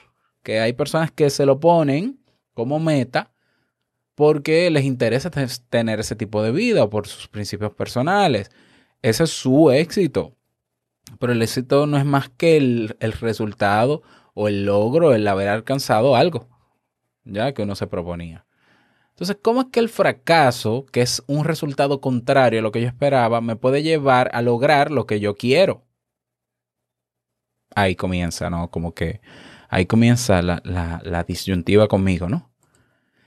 que 0.43 0.59
hay 0.59 0.73
personas 0.73 1.11
que 1.11 1.29
se 1.29 1.45
lo 1.45 1.59
ponen 1.59 2.19
como 2.53 2.79
meta 2.79 3.31
porque 4.15 4.69
les 4.71 4.83
interesa 4.85 5.29
te- 5.29 5.45
tener 5.69 5.99
ese 5.99 6.15
tipo 6.15 6.41
de 6.41 6.51
vida 6.51 6.89
por 6.89 7.07
sus 7.07 7.27
principios 7.27 7.73
personales. 7.73 8.49
Ese 9.03 9.25
es 9.25 9.29
su 9.29 9.69
éxito. 9.71 10.33
Pero 11.19 11.33
el 11.33 11.41
éxito 11.41 11.85
no 11.85 11.97
es 11.97 12.05
más 12.05 12.29
que 12.29 12.57
el, 12.57 12.97
el 12.99 13.11
resultado 13.13 14.01
o 14.33 14.47
el 14.47 14.65
logro, 14.65 15.13
el 15.13 15.27
haber 15.27 15.47
alcanzado 15.49 16.15
algo, 16.15 16.47
ya 17.23 17.53
que 17.53 17.61
uno 17.61 17.75
se 17.75 17.87
proponía. 17.87 18.46
Entonces, 19.17 19.39
¿cómo 19.41 19.61
es 19.61 19.67
que 19.71 19.79
el 19.79 19.89
fracaso, 19.89 20.85
que 20.91 21.01
es 21.01 21.23
un 21.25 21.43
resultado 21.43 22.01
contrario 22.01 22.59
a 22.59 22.61
lo 22.61 22.71
que 22.71 22.81
yo 22.81 22.87
esperaba, 22.87 23.41
me 23.41 23.55
puede 23.55 23.81
llevar 23.81 24.29
a 24.31 24.43
lograr 24.43 24.91
lo 24.91 25.07
que 25.07 25.19
yo 25.19 25.35
quiero? 25.35 25.83
Ahí 27.73 27.95
comienza, 27.95 28.51
¿no? 28.51 28.69
Como 28.69 28.93
que 28.93 29.19
ahí 29.69 29.87
comienza 29.87 30.43
la, 30.43 31.25
disyuntiva 31.27 31.87
conmigo, 31.87 32.29
¿no? 32.29 32.51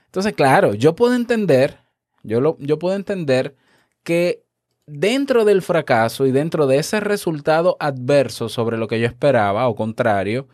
Entonces, 0.05 0.31
claro, 0.31 0.75
yo 0.75 0.95
puedo 0.95 1.13
entender, 1.13 1.79
yo, 2.23 2.39
lo, 2.39 2.57
yo 2.59 2.79
puedo 2.79 2.95
entender 2.95 3.57
que 4.03 4.45
dentro 4.85 5.43
del 5.43 5.61
fracaso 5.61 6.25
y 6.25 6.31
dentro 6.31 6.67
de 6.67 6.77
ese 6.77 7.01
resultado 7.01 7.75
adverso 7.81 8.47
sobre 8.47 8.77
lo 8.77 8.87
que 8.87 9.01
yo 9.01 9.07
esperaba 9.07 9.67
o 9.67 9.75
contrario, 9.75 10.47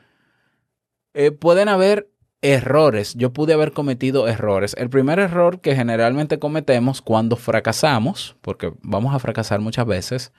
eh, 1.14 1.30
pueden 1.30 1.70
haber 1.70 2.10
errores. 2.42 3.16
Yo 3.16 3.34
pude 3.34 3.54
haber 3.54 3.74
cometido 3.74 4.28
errores. 4.28 4.76
El 4.78 4.90
primer 4.90 5.20
error 5.20 5.60
que 5.60 5.76
generalmente 5.76 6.40
cometemos 6.40 7.02
cuando 7.02 7.36
fracasamos, 7.36 8.36
porque 8.42 8.74
vamos 8.82 9.16
a 9.16 9.20
fracasar 9.20 9.60
muchas 9.60 9.86
veces, 9.86 10.34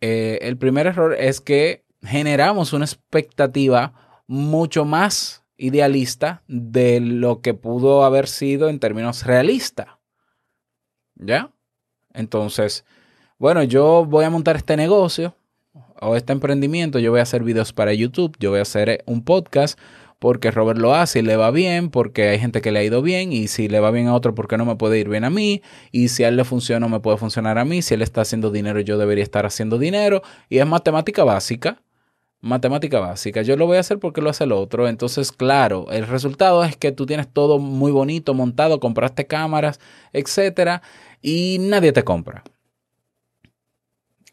eh, 0.00 0.38
el 0.42 0.56
primer 0.58 0.86
error 0.86 1.14
es 1.18 1.40
que 1.40 1.84
generamos 2.02 2.72
una 2.72 2.84
expectativa 2.84 3.94
mucho 4.26 4.84
más 4.84 5.44
idealista 5.56 6.42
de 6.46 7.00
lo 7.00 7.40
que 7.40 7.54
pudo 7.54 8.04
haber 8.04 8.28
sido 8.28 8.68
en 8.68 8.80
términos 8.80 9.24
realistas. 9.24 9.88
¿Ya? 11.14 11.50
Entonces, 12.12 12.84
bueno, 13.38 13.62
yo 13.62 14.04
voy 14.04 14.24
a 14.24 14.30
montar 14.30 14.56
este 14.56 14.76
negocio 14.76 15.34
o 16.00 16.16
este 16.16 16.32
emprendimiento, 16.32 16.98
yo 16.98 17.10
voy 17.10 17.20
a 17.20 17.24
hacer 17.24 17.42
videos 17.42 17.72
para 17.72 17.94
YouTube, 17.94 18.36
yo 18.38 18.50
voy 18.50 18.58
a 18.58 18.62
hacer 18.62 18.88
eh, 18.88 19.02
un 19.06 19.24
podcast 19.24 19.78
porque 20.18 20.50
Robert 20.50 20.78
lo 20.78 20.94
hace 20.94 21.18
y 21.18 21.22
le 21.22 21.36
va 21.36 21.50
bien, 21.50 21.90
porque 21.90 22.28
hay 22.28 22.38
gente 22.38 22.60
que 22.60 22.72
le 22.72 22.80
ha 22.80 22.84
ido 22.84 23.02
bien 23.02 23.32
y 23.32 23.48
si 23.48 23.68
le 23.68 23.80
va 23.80 23.90
bien 23.90 24.06
a 24.06 24.14
otro, 24.14 24.34
¿por 24.34 24.48
qué 24.48 24.56
no 24.56 24.64
me 24.64 24.76
puede 24.76 24.98
ir 24.98 25.08
bien 25.08 25.24
a 25.24 25.30
mí? 25.30 25.62
Y 25.92 26.08
si 26.08 26.24
a 26.24 26.28
él 26.28 26.36
le 26.36 26.44
funciona, 26.44 26.80
no 26.80 26.88
me 26.88 27.00
puede 27.00 27.18
funcionar 27.18 27.58
a 27.58 27.64
mí. 27.64 27.82
Si 27.82 27.94
él 27.94 28.02
está 28.02 28.22
haciendo 28.22 28.50
dinero, 28.50 28.80
yo 28.80 28.98
debería 28.98 29.24
estar 29.24 29.46
haciendo 29.46 29.78
dinero. 29.78 30.22
Y 30.48 30.58
es 30.58 30.66
matemática 30.66 31.24
básica. 31.24 31.82
Matemática 32.40 33.00
básica. 33.00 33.42
Yo 33.42 33.56
lo 33.56 33.66
voy 33.66 33.78
a 33.78 33.80
hacer 33.80 33.98
porque 33.98 34.20
lo 34.20 34.30
hace 34.30 34.44
el 34.44 34.52
otro. 34.52 34.86
Entonces, 34.88 35.32
claro, 35.32 35.86
el 35.90 36.06
resultado 36.06 36.62
es 36.64 36.76
que 36.76 36.92
tú 36.92 37.06
tienes 37.06 37.28
todo 37.32 37.58
muy 37.58 37.90
bonito 37.90 38.34
montado, 38.34 38.80
compraste 38.80 39.26
cámaras, 39.26 39.80
etcétera, 40.12 40.82
y 41.22 41.58
nadie 41.60 41.92
te 41.92 42.02
compra. 42.02 42.44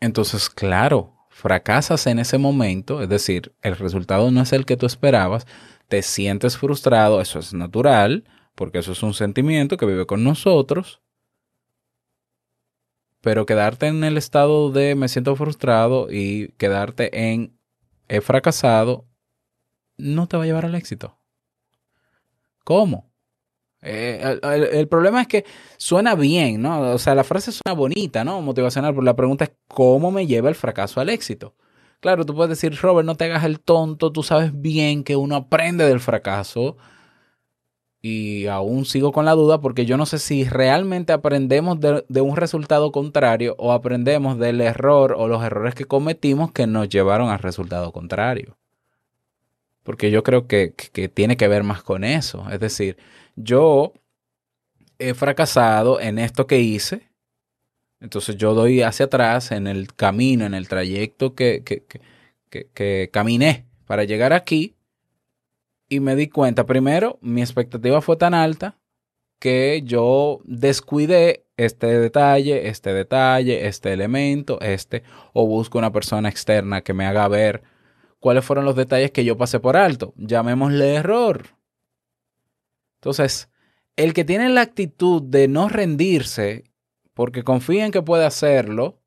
Entonces, 0.02 0.50
claro, 0.50 1.14
fracasas 1.42 2.06
en 2.06 2.20
ese 2.20 2.38
momento, 2.38 3.02
es 3.02 3.10
decir, 3.10 3.56
el 3.64 3.76
resultado 3.76 4.30
no 4.30 4.42
es 4.42 4.54
el 4.54 4.66
que 4.66 4.78
tú 4.78 4.86
esperabas, 4.86 5.48
te 5.88 6.04
sientes 6.04 6.56
frustrado, 6.56 7.20
eso 7.20 7.40
es 7.40 7.52
natural, 7.56 8.26
porque 8.54 8.78
eso 8.78 8.92
es 8.92 9.02
un 9.02 9.16
sentimiento 9.16 9.76
que 9.76 9.88
vive 9.88 10.06
con 10.06 10.24
nosotros, 10.24 11.02
pero 13.22 13.48
quedarte 13.48 13.88
en 13.88 14.04
el 14.04 14.18
estado 14.18 14.72
de 14.72 14.94
me 14.94 15.08
siento 15.08 15.36
frustrado 15.36 16.12
y 16.12 16.50
quedarte 16.60 17.32
en 17.32 17.58
he 18.08 18.22
fracasado 18.22 19.08
no 19.98 20.28
te 20.28 20.38
va 20.38 20.44
a 20.44 20.46
llevar 20.46 20.66
al 20.66 20.76
éxito. 20.76 21.18
¿Cómo? 22.64 23.11
Eh, 23.84 24.40
el, 24.74 24.88
problema 24.88 25.22
es 25.22 25.28
que 25.28 25.46
suena 25.78 26.14
bien, 26.16 26.62
¿no? 26.62 26.94
O 26.94 27.00
sea, 27.00 27.16
la 27.16 27.24
frase 27.24 27.52
suena 27.52 27.76
bonita, 27.76 28.24
¿no? 28.24 28.42
Motivacional, 28.42 28.94
pero 28.94 29.04
la 29.04 29.16
pregunta 29.16 29.46
es 29.46 29.52
¿cómo 29.68 30.12
me 30.12 30.28
lleva 30.28 30.50
el 30.50 30.56
fracaso 30.56 31.00
al 31.02 31.10
éxito? 31.10 31.56
Claro, 32.00 32.26
tú 32.26 32.36
puedes 32.36 32.50
decir, 32.50 32.76
Robert, 32.82 33.06
no 33.06 33.16
te 33.16 33.26
hagas 33.26 33.44
el 33.44 33.60
tonto, 33.60 34.12
tú 34.12 34.24
sabes 34.24 34.52
bien 34.60 35.04
que 35.04 35.16
uno 35.16 35.36
aprende 35.36 35.86
del 35.86 36.00
fracaso. 36.00 36.78
Y 38.04 38.48
aún 38.48 38.86
sigo 38.86 39.12
con 39.12 39.26
la 39.26 39.34
duda 39.34 39.62
porque 39.62 39.86
yo 39.86 39.96
no 39.96 40.06
sé 40.08 40.18
si 40.18 40.44
realmente 40.44 41.14
aprendemos 41.14 41.80
de, 41.80 42.04
de 42.10 42.22
un 42.22 42.36
resultado 42.36 42.92
contrario 42.92 43.56
o 43.60 43.72
aprendemos 43.74 44.40
del 44.40 44.60
error 44.62 45.14
o 45.18 45.28
los 45.28 45.44
errores 45.44 45.76
que 45.76 45.86
cometimos 45.86 46.52
que 46.52 46.66
nos 46.66 46.90
llevaron 46.90 47.30
al 47.30 47.40
resultado 47.40 47.92
contrario. 47.92 48.58
Porque 49.84 50.12
yo 50.12 50.24
creo 50.24 50.48
que- 50.48 50.74
que 50.74 51.10
tiene 51.10 51.38
que 51.38 51.48
ver 51.48 51.64
más 51.64 51.84
con 51.84 52.04
eso. 52.04 52.46
Es 52.52 52.60
decir, 52.60 52.98
yo 53.36 53.94
he 55.00 55.14
fracasado 55.14 56.00
en 56.00 56.20
esto 56.20 56.48
que 56.48 56.60
hice. 56.60 57.10
Entonces 58.00 58.36
yo 58.38 58.54
doy 58.54 58.82
hacia 58.82 59.06
atrás 59.06 59.52
en 59.52 59.68
el 59.68 59.94
camino, 59.94 60.46
en 60.46 60.54
el 60.54 60.68
trayecto 60.68 61.36
que, 61.36 61.64
que, 61.64 61.84
que, 62.50 62.68
que- 62.74 63.10
caminé 63.12 63.66
para 63.86 64.04
llegar 64.04 64.34
aquí. 64.34 64.76
Y 65.90 66.00
me 66.00 66.16
di 66.16 66.28
cuenta, 66.28 66.66
primero, 66.66 67.20
mi 67.22 67.42
expectativa 67.42 68.02
fue 68.02 68.16
tan 68.16 68.34
alta 68.34 68.78
que 69.40 69.82
yo 69.84 70.40
descuidé 70.46 71.46
este 71.58 72.00
detalle, 72.00 72.70
este 72.70 72.94
detalle, 72.94 73.68
este 73.68 73.92
elemento, 73.94 74.60
este, 74.62 75.04
o 75.34 75.46
busco 75.46 75.78
una 75.78 75.92
persona 75.92 76.30
externa 76.30 76.82
que 76.82 76.94
me 76.94 77.06
haga 77.06 77.28
ver 77.28 77.64
cuáles 78.20 78.46
fueron 78.46 78.66
los 78.66 78.76
detalles 78.76 79.12
que 79.12 79.26
yo 79.26 79.38
pasé 79.38 79.60
por 79.60 79.76
alto. 79.78 80.14
Llamémosle 80.16 80.96
error. 80.96 81.44
Entonces, 83.02 83.50
el 83.96 84.14
que 84.14 84.24
tiene 84.24 84.48
la 84.50 84.62
actitud 84.62 85.24
de 85.24 85.48
no 85.48 85.70
rendirse 85.70 86.66
porque 87.16 87.44
confía 87.44 87.84
en 87.84 87.92
que 87.92 88.04
puede 88.04 88.26
hacerlo, 88.26 89.02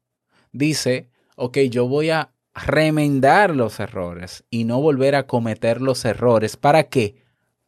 dice, 0.50 1.10
ok, 1.36 1.58
yo 1.70 1.86
voy 1.86 2.10
a 2.10 2.32
remendar 2.54 3.54
los 3.54 3.78
errores 3.78 4.44
y 4.50 4.64
no 4.64 4.80
volver 4.80 5.14
a 5.14 5.28
cometer 5.28 5.80
los 5.80 6.04
errores. 6.04 6.56
¿Para 6.56 6.88
qué? 6.88 7.22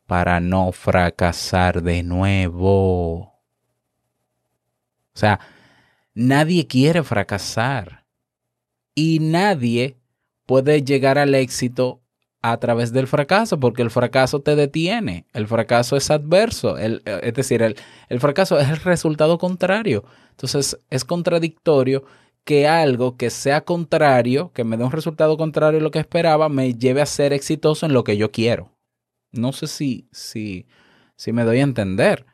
Para 0.06 0.40
no 0.40 0.72
fracasar 0.72 1.80
de 1.82 2.02
nuevo. 2.02 3.18
O 5.14 5.18
sea, 5.18 5.38
nadie 6.12 6.66
quiere 6.66 7.04
fracasar 7.04 8.04
y 8.96 9.20
nadie 9.20 9.96
puede 10.44 10.82
llegar 10.82 11.18
al 11.18 11.36
éxito 11.36 12.02
a 12.52 12.58
través 12.58 12.92
del 12.92 13.06
fracaso, 13.06 13.58
porque 13.60 13.82
el 13.82 13.90
fracaso 13.90 14.40
te 14.40 14.56
detiene, 14.56 15.26
el 15.32 15.46
fracaso 15.46 15.96
es 15.96 16.10
adverso, 16.10 16.78
el- 16.78 17.02
es 17.04 17.34
decir, 17.34 17.62
el, 17.62 17.76
el 18.08 18.20
fracaso 18.20 18.58
es 18.58 18.68
el 18.68 18.76
resultado 18.78 19.38
contrario. 19.38 20.04
Entonces 20.30 20.78
es 20.90 21.04
contradictorio 21.04 22.04
que 22.44 22.68
algo 22.68 23.16
que 23.16 23.30
sea 23.30 23.62
contrario, 23.64 24.52
que 24.54 24.64
me 24.64 24.76
dé 24.76 24.84
un 24.84 24.92
resultado 24.92 25.36
contrario 25.36 25.80
a 25.80 25.82
lo 25.82 25.90
que 25.90 25.98
esperaba, 25.98 26.48
me 26.48 26.74
lleve 26.74 27.00
a 27.02 27.06
ser 27.06 27.32
exitoso 27.32 27.86
en 27.86 27.92
lo 27.92 28.04
que 28.04 28.16
yo 28.16 28.30
quiero. 28.30 28.70
No 29.32 29.52
sé 29.52 29.66
si, 29.66 30.08
si, 30.12 30.66
si 31.16 31.32
me 31.32 31.44
doy 31.44 31.58
a 31.58 31.64
entender. 31.64 32.24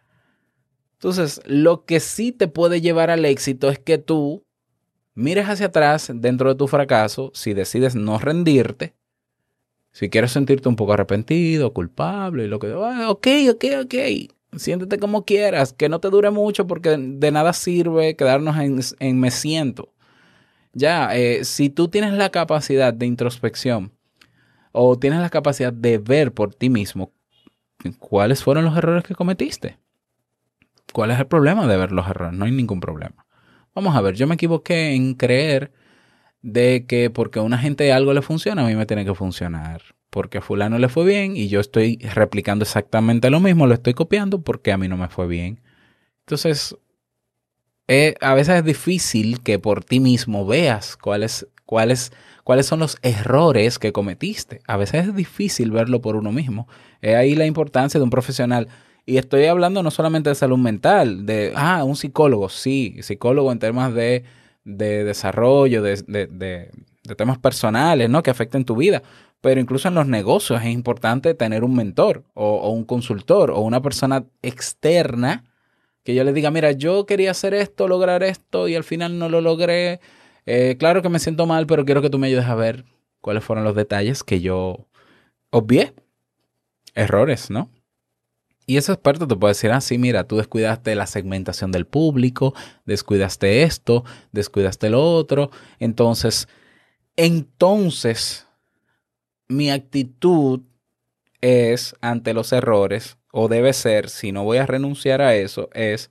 Entonces, 0.95 1.41
lo 1.47 1.85
que 1.85 1.99
sí 2.01 2.31
te 2.33 2.47
puede 2.49 2.81
llevar 2.81 3.11
al 3.11 3.25
éxito 3.25 3.71
es 3.71 3.79
que 3.79 3.99
tú 3.99 4.45
mires 5.15 5.49
hacia 5.49 5.67
atrás 5.67 6.11
dentro 6.15 6.49
de 6.51 6.55
tu 6.55 6.69
fracaso, 6.69 7.31
si 7.35 7.55
decides 7.55 7.95
no 7.95 8.19
rendirte, 8.19 8.95
si 9.93 10.09
quieres 10.09 10.33
sentirte 10.33 10.69
un 10.69 10.77
poco 10.77 10.95
arrepentido, 10.95 11.73
culpable, 11.73 12.45
y 12.45 12.49
lo 12.49 12.59
que, 12.59 12.73
ah, 12.73 13.11
ok, 13.11 13.27
ok, 13.51 13.65
ok, 13.85 13.95
siéntete 14.57 14.99
como 14.99 15.25
quieras, 15.25 15.73
que 15.73 15.89
no 15.89 16.01
te 16.01 16.11
dure 16.11 16.31
mucho 16.31 16.67
porque 16.67 16.97
de 16.97 17.31
nada 17.31 17.53
sirve 17.53 18.17
quedarnos 18.17 18.57
en, 18.59 18.81
en 18.99 19.21
me 19.21 19.31
siento. 19.31 19.93
Ya, 20.73 21.15
eh, 21.15 21.45
si 21.45 21.69
tú 21.69 21.89
tienes 21.89 22.15
la 22.15 22.31
capacidad 22.31 22.95
de 22.95 23.05
introspección 23.05 23.93
o 24.73 24.99
tienes 24.99 25.21
la 25.21 25.29
capacidad 25.29 25.73
de 25.73 25.99
ver 25.99 26.33
por 26.33 26.55
ti 26.55 26.71
mismo 26.71 27.13
cuáles 27.99 28.43
fueron 28.43 28.65
los 28.65 28.77
errores 28.77 29.05
que 29.05 29.15
cometiste, 29.15 29.79
¿cuál 30.95 31.11
es 31.11 31.19
el 31.19 31.27
problema 31.27 31.67
de 31.67 31.77
ver 31.77 31.93
los 31.93 32.09
errores? 32.09 32.39
No 32.39 32.47
hay 32.47 32.53
ningún 32.53 32.81
problema. 32.81 33.27
Vamos 33.75 33.95
a 33.95 34.01
ver, 34.01 34.15
yo 34.15 34.27
me 34.27 34.37
equivoqué 34.37 34.95
en 34.95 35.15
creer 35.15 35.73
de 36.43 36.87
que 36.87 37.09
porque 37.09 37.39
a 37.39 37.43
una 37.43 37.59
gente 37.59 37.93
algo 37.93 38.13
le 38.13 38.23
funciona, 38.23 38.65
a 38.65 38.69
mí 38.69 38.75
me 38.75 38.87
tiene 38.87 39.05
que 39.05 39.15
funcionar. 39.15 39.83
Porque 40.11 40.39
a 40.39 40.43
fulano 40.43 40.79
le 40.79 40.91
fue 40.91 41.07
bien 41.07 41.37
y 41.37 41.49
yo 41.49 41.61
estoy 41.61 41.97
replicando 42.15 42.65
exactamente 42.65 43.31
lo 43.31 43.41
mismo, 43.41 43.67
lo 43.67 43.73
estoy 43.73 43.95
copiando 43.95 44.43
porque 44.43 44.71
a 44.73 44.77
mí 44.77 44.87
no 44.87 44.99
me 44.99 45.09
fue 45.09 45.27
bien. 45.27 45.61
Entonces, 46.27 46.77
eh, 47.89 48.15
a 48.21 48.35
veces 48.35 48.57
es 48.57 48.65
difícil 48.65 49.41
que 49.43 49.59
por 49.59 49.85
ti 49.85 50.01
mismo 50.01 50.47
veas 50.47 50.97
cuáles, 50.99 51.47
cuáles, 51.65 52.13
cuáles 52.45 52.67
son 52.67 52.81
los 52.81 52.99
errores 53.03 53.79
que 53.79 53.93
cometiste. 53.93 54.61
A 54.67 54.77
veces 54.77 55.09
es 55.09 55.17
difícil 55.17 55.71
verlo 55.71 56.03
por 56.03 56.17
uno 56.17 56.31
mismo. 56.31 56.69
Es 57.01 57.17
ahí 57.17 57.35
la 57.35 57.47
importancia 57.47 57.99
de 57.99 58.05
un 58.05 58.11
profesional. 58.11 58.69
Y 59.07 59.17
estoy 59.17 59.47
hablando 59.47 59.83
no 59.83 59.91
solamente 59.91 60.29
de 60.29 60.35
salud 60.35 60.59
mental, 60.59 61.25
de, 61.27 61.53
ah, 61.57 61.85
un 61.85 61.97
psicólogo, 61.97 62.49
sí, 62.51 62.99
psicólogo 63.01 63.51
en 63.51 63.59
temas 63.59 63.95
de, 63.95 64.25
de 64.65 65.05
desarrollo, 65.05 65.83
de, 65.83 66.03
de, 66.07 66.27
de, 66.27 66.71
temas 67.17 67.39
personales, 67.39 68.09
¿no? 68.09 68.23
Que 68.23 68.31
afecten 68.31 68.65
tu 68.65 68.77
vida. 68.77 69.03
Pero 69.41 69.61
incluso 69.61 69.89
en 69.89 69.95
los 69.95 70.07
negocios 70.07 70.61
es 70.63 70.69
importante 70.69 71.35
tener 71.35 71.65
un 71.65 71.75
mentor 71.75 72.25
o, 72.35 72.57
o 72.57 72.71
un 72.71 72.85
consultor 72.85 73.51
o 73.51 73.61
una 73.61 73.83
persona 73.83 74.25
externa 74.43 75.45
que 76.05 76.15
yo 76.15 76.25
le 76.25 76.33
diga, 76.33 76.51
mira, 76.51 76.73
yo 76.73 77.07
quería 77.07 77.31
hacer 77.31 77.55
esto, 77.55 77.89
lograr 77.89 78.23
esto 78.23 78.69
y 78.69 78.75
al 78.75 78.85
final 78.85 79.19
no 79.19 79.29
lo 79.29 79.41
logré. 79.41 80.01
Eh, 80.47 80.77
claro 80.79 81.03
que 81.03 81.09
me 81.09 81.19
siento 81.19 81.47
mal, 81.47 81.67
pero 81.67 81.85
quiero 81.85 82.03
que 82.03 82.11
tú 82.11 82.19
me 82.19 82.27
ayudes 82.27 82.47
a 82.47 82.55
ver 82.55 82.85
cuáles 83.21 83.45
fueron 83.45 83.65
los 83.65 83.77
detalles 83.77 84.25
que 84.25 84.41
yo 84.41 84.89
obvié. 85.51 85.95
Errores, 86.95 87.51
¿no? 87.51 87.71
Y 88.67 88.77
ese 88.77 88.93
experto 88.93 89.27
te 89.27 89.37
puede 89.37 89.53
decir, 89.53 89.73
ah, 89.73 89.81
sí, 89.81 89.99
mira, 89.99 90.25
tú 90.25 90.37
descuidaste 90.37 90.95
la 90.95 91.07
segmentación 91.07 91.73
del 91.73 91.87
público, 91.87 92.55
descuidaste 92.85 93.65
esto, 93.65 94.05
descuidaste 94.31 94.89
lo 94.89 95.03
otro. 95.03 95.51
Entonces, 95.81 96.49
entonces, 97.17 98.47
mi 99.49 99.71
actitud 99.71 100.61
es 101.41 101.97
ante 102.01 102.35
los 102.35 102.53
errores, 102.53 103.19
o 103.33 103.49
debe 103.49 103.73
ser, 103.73 104.09
si 104.09 104.31
no 104.31 104.45
voy 104.45 104.59
a 104.59 104.67
renunciar 104.67 105.23
a 105.23 105.35
eso, 105.35 105.69
es, 105.73 106.11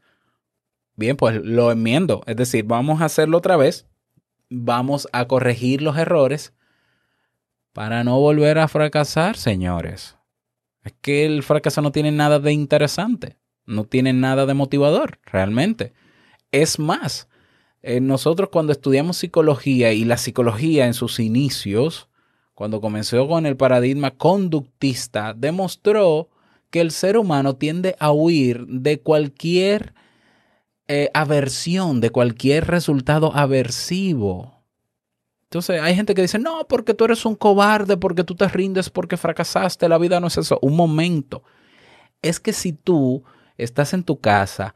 bien, 0.95 1.15
pues 1.15 1.41
lo 1.43 1.71
enmiendo. 1.71 2.21
Es 2.27 2.35
decir, 2.35 2.65
vamos 2.65 3.01
a 3.01 3.05
hacerlo 3.05 3.37
otra 3.37 3.55
vez, 3.55 3.87
vamos 4.49 5.07
a 5.13 5.25
corregir 5.25 5.81
los 5.81 5.97
errores 5.97 6.53
para 7.73 8.03
no 8.03 8.19
volver 8.19 8.59
a 8.59 8.67
fracasar, 8.67 9.37
señores. 9.37 10.17
Es 10.83 10.93
que 11.01 11.25
el 11.25 11.43
fracaso 11.43 11.81
no 11.81 11.91
tiene 11.91 12.11
nada 12.11 12.39
de 12.39 12.53
interesante, 12.53 13.37
no 13.65 13.85
tiene 13.85 14.13
nada 14.13 14.45
de 14.45 14.53
motivador, 14.53 15.19
realmente. 15.25 15.93
Es 16.51 16.79
más, 16.79 17.27
eh, 17.81 18.01
nosotros 18.01 18.49
cuando 18.51 18.71
estudiamos 18.71 19.17
psicología 19.17 19.93
y 19.93 20.05
la 20.05 20.17
psicología 20.17 20.87
en 20.87 20.93
sus 20.93 21.19
inicios, 21.19 22.09
cuando 22.53 22.81
comenzó 22.81 23.27
con 23.27 23.45
el 23.45 23.57
paradigma 23.57 24.11
conductista, 24.11 25.33
demostró 25.33 26.29
que 26.69 26.81
el 26.81 26.91
ser 26.91 27.17
humano 27.17 27.55
tiende 27.55 27.95
a 27.99 28.11
huir 28.11 28.65
de 28.67 28.99
cualquier 28.99 29.93
eh, 30.87 31.09
aversión, 31.13 32.01
de 32.01 32.09
cualquier 32.09 32.67
resultado 32.67 33.35
aversivo. 33.35 34.60
Entonces 35.51 35.81
hay 35.81 35.93
gente 35.95 36.15
que 36.15 36.21
dice, 36.21 36.39
no, 36.39 36.65
porque 36.69 36.93
tú 36.93 37.03
eres 37.03 37.25
un 37.25 37.35
cobarde, 37.35 37.97
porque 37.97 38.23
tú 38.23 38.35
te 38.35 38.47
rindes, 38.47 38.89
porque 38.89 39.17
fracasaste, 39.17 39.89
la 39.89 39.97
vida 39.97 40.21
no 40.21 40.27
es 40.27 40.37
eso. 40.37 40.57
Un 40.61 40.77
momento. 40.77 41.43
Es 42.21 42.39
que 42.39 42.53
si 42.53 42.71
tú 42.71 43.25
estás 43.57 43.93
en 43.93 44.03
tu 44.03 44.21
casa 44.21 44.75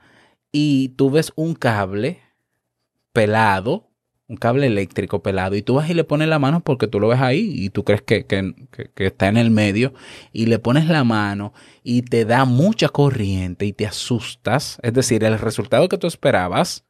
y 0.51 0.89
tú 0.89 1.09
ves 1.09 1.31
un 1.37 1.55
cable 1.55 2.19
pelado, 3.13 3.89
un 4.27 4.35
cable 4.35 4.67
eléctrico 4.67 5.23
pelado, 5.23 5.55
y 5.55 5.61
tú 5.61 5.75
vas 5.75 5.89
y 5.89 5.93
le 5.93 6.03
pones 6.03 6.27
la 6.27 6.39
mano 6.39 6.59
porque 6.59 6.87
tú 6.87 6.99
lo 6.99 7.07
ves 7.07 7.21
ahí 7.21 7.53
y 7.55 7.69
tú 7.69 7.85
crees 7.85 8.01
que, 8.01 8.25
que, 8.25 8.53
que, 8.93 9.05
está 9.05 9.29
en 9.29 9.37
el 9.37 9.51
medio, 9.51 9.93
y 10.33 10.47
le 10.47 10.59
pones 10.59 10.87
la 10.87 11.05
mano 11.05 11.53
y 11.83 12.01
te 12.01 12.25
da 12.25 12.43
mucha 12.43 12.89
corriente 12.89 13.65
y 13.65 13.71
te 13.71 13.87
asustas, 13.87 14.77
es 14.83 14.91
decir, 14.91 15.23
el 15.23 15.39
resultado 15.39 15.87
que 15.87 15.97
tú 15.97 16.07
esperabas 16.07 16.83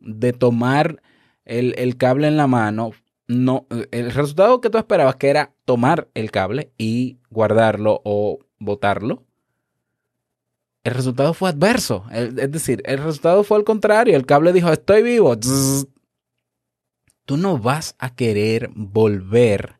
de 0.00 0.32
tomar 0.32 1.02
el, 1.44 1.74
el 1.76 1.98
cable 1.98 2.26
en 2.26 2.38
la 2.38 2.46
mano 2.46 2.92
no, 3.30 3.68
el 3.92 4.10
resultado 4.10 4.60
que 4.60 4.70
tú 4.70 4.78
esperabas 4.78 5.14
que 5.14 5.28
era 5.28 5.54
tomar 5.64 6.08
el 6.14 6.32
cable 6.32 6.72
y 6.76 7.20
guardarlo 7.30 8.02
o 8.04 8.40
botarlo, 8.58 9.24
el 10.82 10.94
resultado 10.94 11.32
fue 11.32 11.50
adverso. 11.50 12.04
Es 12.10 12.50
decir, 12.50 12.82
el 12.86 12.98
resultado 12.98 13.44
fue 13.44 13.58
al 13.58 13.62
contrario. 13.62 14.16
El 14.16 14.26
cable 14.26 14.52
dijo, 14.52 14.72
estoy 14.72 15.04
vivo. 15.04 15.38
Tú 17.24 17.36
no 17.36 17.56
vas 17.56 17.94
a 18.00 18.16
querer 18.16 18.68
volver 18.74 19.78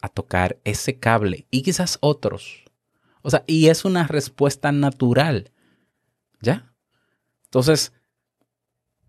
a 0.00 0.08
tocar 0.08 0.60
ese 0.62 1.00
cable 1.00 1.48
y 1.50 1.62
quizás 1.62 1.98
otros. 2.02 2.62
O 3.22 3.30
sea, 3.30 3.42
y 3.48 3.66
es 3.66 3.84
una 3.84 4.06
respuesta 4.06 4.70
natural. 4.70 5.50
¿Ya? 6.40 6.72
Entonces, 7.46 7.92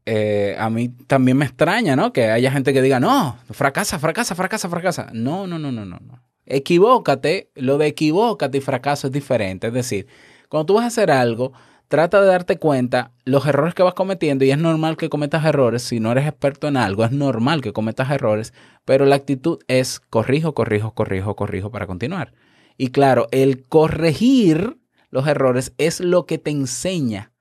eh, 0.06 0.56
a 0.60 0.70
mí 0.70 0.90
también 1.08 1.38
me 1.38 1.46
extraña, 1.46 1.96
¿no? 1.96 2.12
Que 2.12 2.30
haya 2.30 2.52
gente 2.52 2.74
que 2.74 2.82
diga, 2.82 3.00
no, 3.00 3.38
fracasa, 3.52 4.00
fracasa, 4.00 4.36
fracasa, 4.36 4.70
fracasa. 4.70 5.10
No, 5.14 5.48
no, 5.48 5.60
no, 5.60 5.72
no, 5.72 5.86
no. 5.86 6.00
Equivócate, 6.46 7.50
lo 7.56 7.78
de 7.78 7.88
equivócate 7.88 8.58
y 8.58 8.62
fracaso 8.62 9.08
es 9.08 9.14
diferente. 9.14 9.68
Es 9.68 9.74
decir, 9.74 10.08
cuando 10.50 10.66
tú 10.66 10.74
vas 10.76 10.84
a 10.84 10.88
hacer 10.88 11.10
algo, 11.10 11.54
trata 11.88 12.22
de 12.22 12.28
darte 12.28 12.58
cuenta 12.58 13.12
los 13.24 13.46
errores 13.46 13.74
que 13.74 13.84
vas 13.84 13.94
cometiendo 13.94 14.44
y 14.44 14.52
es 14.52 14.58
normal 14.58 14.98
que 14.98 15.10
cometas 15.10 15.46
errores. 15.46 15.84
Si 15.84 16.00
no 16.00 16.12
eres 16.12 16.28
experto 16.28 16.68
en 16.68 16.76
algo, 16.78 17.06
es 17.06 17.12
normal 17.12 17.62
que 17.62 17.72
cometas 17.72 18.12
errores, 18.12 18.54
pero 18.84 19.06
la 19.06 19.16
actitud 19.16 19.60
es 19.68 20.00
corrijo, 20.00 20.54
corrijo, 20.54 20.94
corrijo, 20.94 21.36
corrijo 21.36 21.72
para 21.72 21.88
continuar. 21.88 22.34
Y 22.78 22.88
claro, 22.88 23.28
el 23.32 23.64
corregir 23.66 24.78
los 25.12 25.28
errores 25.28 25.74
es 25.78 26.00
lo 26.00 26.26
que 26.26 26.40
te 26.40 26.50
enseña 26.50 27.33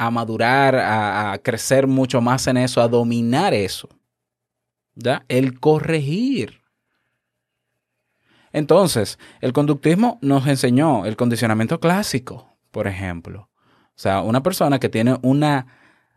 a 0.00 0.10
madurar, 0.10 0.76
a, 0.76 1.38
crecer 1.42 1.86
mucho 1.86 2.22
más 2.22 2.46
en 2.46 2.56
eso, 2.56 2.80
a 2.80 2.88
dominar 2.88 3.52
eso. 3.52 3.86
¿Ya? 4.94 5.26
El 5.28 5.60
corregir. 5.60 6.62
Entonces, 8.50 9.18
el 9.42 9.52
conductismo 9.52 10.18
nos 10.22 10.46
enseñó 10.46 11.04
el 11.04 11.16
condicionamiento 11.16 11.80
clásico, 11.80 12.56
por 12.70 12.86
ejemplo. 12.86 13.50
O 13.88 13.98
sea, 14.02 14.22
una 14.22 14.42
persona 14.42 14.78
que 14.80 14.88
tiene 14.88 15.18
una 15.20 15.66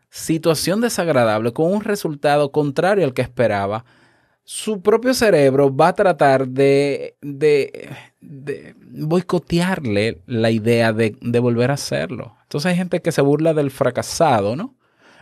situación 0.08 0.80
desagradable 0.80 1.52
con 1.52 1.70
un 1.70 1.82
resultado 1.82 2.52
contrario 2.52 3.04
al 3.04 3.12
que 3.12 3.20
esperaba, 3.20 3.84
su 4.44 4.80
propio 4.80 5.12
cerebro 5.12 5.74
va 5.74 5.88
a 5.88 5.94
tratar 5.94 6.48
de, 6.48 7.18
de 8.24 8.74
boicotearle 8.78 10.22
la 10.26 10.50
idea 10.50 10.92
de, 10.92 11.16
de, 11.20 11.38
volver 11.38 11.70
a 11.70 11.74
hacerlo. 11.74 12.36
Entonces 12.42 12.70
hay 12.70 12.76
gente 12.76 13.02
que 13.02 13.12
se 13.12 13.22
burla 13.22 13.54
del 13.54 13.70
fracasado, 13.70 14.56
¿no? 14.56 14.76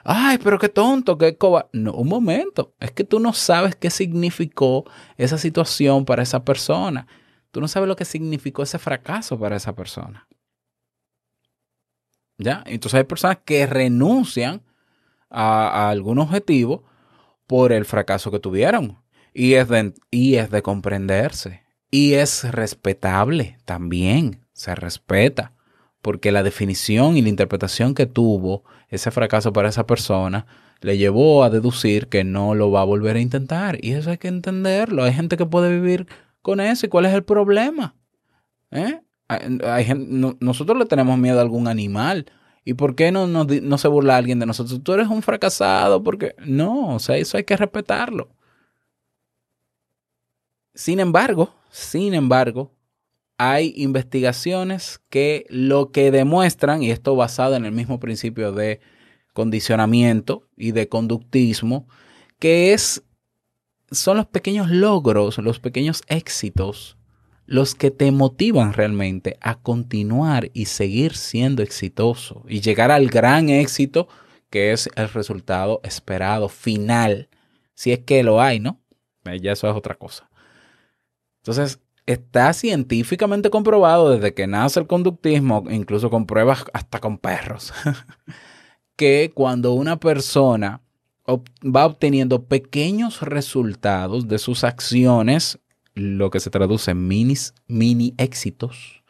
Ay, 0.04 0.38
pero 0.42 0.58
qué 0.58 0.68
tonto, 0.68 1.16
qué 1.18 1.36
coba. 1.36 1.68
No, 1.72 1.92
un 1.92 2.08
momento. 2.08 2.74
Es 2.80 2.90
que 2.90 3.04
tú 3.04 3.20
no 3.20 3.32
sabes 3.32 3.76
qué 3.76 3.90
significó 3.90 4.84
esa 5.16 5.38
situación 5.38 6.04
para 6.04 6.22
esa 6.22 6.44
persona. 6.44 7.06
Tú 7.50 7.60
no 7.60 7.68
sabes 7.68 7.88
lo 7.88 7.96
que 7.96 8.04
significó 8.04 8.62
ese 8.62 8.78
fracaso 8.78 9.38
para 9.38 9.56
esa 9.56 9.74
persona. 9.74 10.26
¿Ya? 12.38 12.64
Entonces 12.66 12.98
hay 12.98 13.04
personas 13.04 13.38
que 13.44 13.66
renuncian 13.66 14.62
a, 15.30 15.68
a 15.68 15.90
algún 15.90 16.18
objetivo 16.18 16.84
por 17.46 17.72
el 17.72 17.84
fracaso 17.84 18.30
que 18.30 18.40
tuvieron. 18.40 18.98
Y 19.34 19.54
es, 19.54 19.68
de, 19.68 19.94
y 20.10 20.36
es 20.36 20.50
de 20.50 20.62
comprenderse. 20.62 21.61
Y 21.94 22.14
es 22.14 22.50
respetable 22.50 23.58
también, 23.66 24.40
se 24.54 24.74
respeta, 24.74 25.52
porque 26.00 26.32
la 26.32 26.42
definición 26.42 27.18
y 27.18 27.22
la 27.22 27.28
interpretación 27.28 27.94
que 27.94 28.06
tuvo 28.06 28.64
ese 28.88 29.10
fracaso 29.10 29.52
para 29.52 29.68
esa 29.68 29.86
persona 29.86 30.46
le 30.80 30.96
llevó 30.96 31.44
a 31.44 31.50
deducir 31.50 32.08
que 32.08 32.24
no 32.24 32.54
lo 32.54 32.70
va 32.70 32.80
a 32.80 32.84
volver 32.84 33.16
a 33.16 33.20
intentar. 33.20 33.78
Y 33.84 33.92
eso 33.92 34.10
hay 34.10 34.16
que 34.16 34.28
entenderlo. 34.28 35.04
Hay 35.04 35.12
gente 35.12 35.36
que 35.36 35.44
puede 35.44 35.70
vivir 35.70 36.06
con 36.40 36.60
eso. 36.60 36.86
¿Y 36.86 36.88
cuál 36.88 37.04
es 37.04 37.12
el 37.12 37.24
problema? 37.24 37.94
¿Eh? 38.70 39.00
Hay- 39.28 39.58
hay 39.62 39.94
nosotros 40.40 40.78
le 40.78 40.86
tenemos 40.86 41.18
miedo 41.18 41.38
a 41.38 41.42
algún 41.42 41.68
animal. 41.68 42.24
¿Y 42.64 42.72
por 42.74 42.94
qué 42.96 43.12
no, 43.12 43.26
no, 43.26 43.44
no 43.44 43.76
se 43.78 43.88
burla 43.88 44.16
alguien 44.16 44.38
de 44.38 44.46
nosotros? 44.46 44.82
Tú 44.82 44.94
eres 44.94 45.08
un 45.08 45.20
fracasado 45.22 46.02
porque... 46.02 46.34
No, 46.46 46.94
o 46.94 46.98
sea, 47.00 47.18
eso 47.18 47.36
hay 47.36 47.44
que 47.44 47.56
respetarlo. 47.56 48.30
Sin 50.74 50.98
embargo, 51.00 51.54
sin 51.72 52.12
embargo, 52.12 52.70
hay 53.38 53.72
investigaciones 53.76 55.00
que 55.08 55.46
lo 55.48 55.90
que 55.90 56.10
demuestran, 56.10 56.82
y 56.82 56.90
esto 56.90 57.16
basado 57.16 57.56
en 57.56 57.64
el 57.64 57.72
mismo 57.72 57.98
principio 57.98 58.52
de 58.52 58.80
condicionamiento 59.32 60.46
y 60.54 60.72
de 60.72 60.88
conductismo, 60.88 61.88
que 62.38 62.74
es 62.74 63.02
son 63.90 64.18
los 64.18 64.26
pequeños 64.26 64.70
logros, 64.70 65.38
los 65.38 65.60
pequeños 65.60 66.02
éxitos, 66.08 66.98
los 67.46 67.74
que 67.74 67.90
te 67.90 68.12
motivan 68.12 68.74
realmente 68.74 69.38
a 69.40 69.54
continuar 69.60 70.50
y 70.52 70.66
seguir 70.66 71.16
siendo 71.16 71.62
exitoso 71.62 72.44
y 72.48 72.60
llegar 72.60 72.90
al 72.90 73.08
gran 73.08 73.48
éxito 73.48 74.08
que 74.50 74.72
es 74.72 74.90
el 74.96 75.08
resultado 75.08 75.80
esperado 75.82 76.50
final, 76.50 77.30
si 77.74 77.92
es 77.92 78.00
que 78.00 78.22
lo 78.22 78.42
hay, 78.42 78.60
¿no? 78.60 78.78
Eh, 79.24 79.40
Ya 79.40 79.52
eso 79.52 79.68
es 79.70 79.74
otra 79.74 79.94
cosa. 79.94 80.28
Entonces, 81.42 81.80
está 82.06 82.52
científicamente 82.52 83.50
comprobado 83.50 84.10
desde 84.10 84.32
que 84.32 84.46
nace 84.46 84.78
el 84.80 84.86
conductismo, 84.86 85.64
incluso 85.70 86.08
con 86.08 86.26
pruebas 86.26 86.64
hasta 86.72 87.00
con 87.00 87.18
perros, 87.18 87.72
que 88.96 89.32
cuando 89.34 89.72
una 89.72 89.98
persona 89.98 90.82
va 91.28 91.86
obteniendo 91.86 92.44
pequeños 92.44 93.22
resultados 93.22 94.28
de 94.28 94.38
sus 94.38 94.62
acciones, 94.62 95.58
lo 95.94 96.30
que 96.30 96.40
se 96.40 96.50
traduce 96.50 96.92
en 96.92 97.08
minis, 97.08 97.54
mini 97.66 98.14
éxitos, 98.18 99.02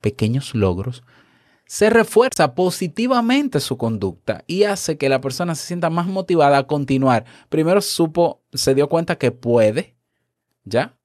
pequeños 0.00 0.54
logros, 0.54 1.02
se 1.66 1.90
refuerza 1.90 2.54
positivamente 2.54 3.60
su 3.60 3.76
conducta 3.76 4.42
y 4.46 4.64
hace 4.64 4.96
que 4.96 5.10
la 5.10 5.20
persona 5.20 5.54
se 5.54 5.66
sienta 5.66 5.90
más 5.90 6.06
motivada 6.06 6.58
a 6.58 6.66
continuar. 6.66 7.24
Primero 7.50 7.82
supo, 7.82 8.42
se 8.52 8.74
dio 8.74 8.88
cuenta 8.88 9.16
que 9.16 9.32
puede, 9.32 9.94
¿ya? 10.64 10.97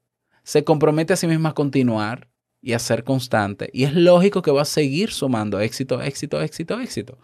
Se 0.44 0.64
compromete 0.64 1.14
a 1.14 1.16
sí 1.16 1.28
misma 1.28 1.50
a 1.50 1.54
continuar 1.54 2.30
y 2.62 2.74
a 2.74 2.80
ser 2.80 3.04
constante. 3.04 3.70
Y 3.74 3.84
es 3.84 3.94
lógico 3.94 4.42
que 4.42 4.52
va 4.52 4.62
a 4.62 4.66
seguir 4.66 5.12
sumando 5.12 5.60
éxito, 5.60 6.02
éxito, 6.02 6.42
éxito, 6.42 6.80
éxito. 6.80 7.18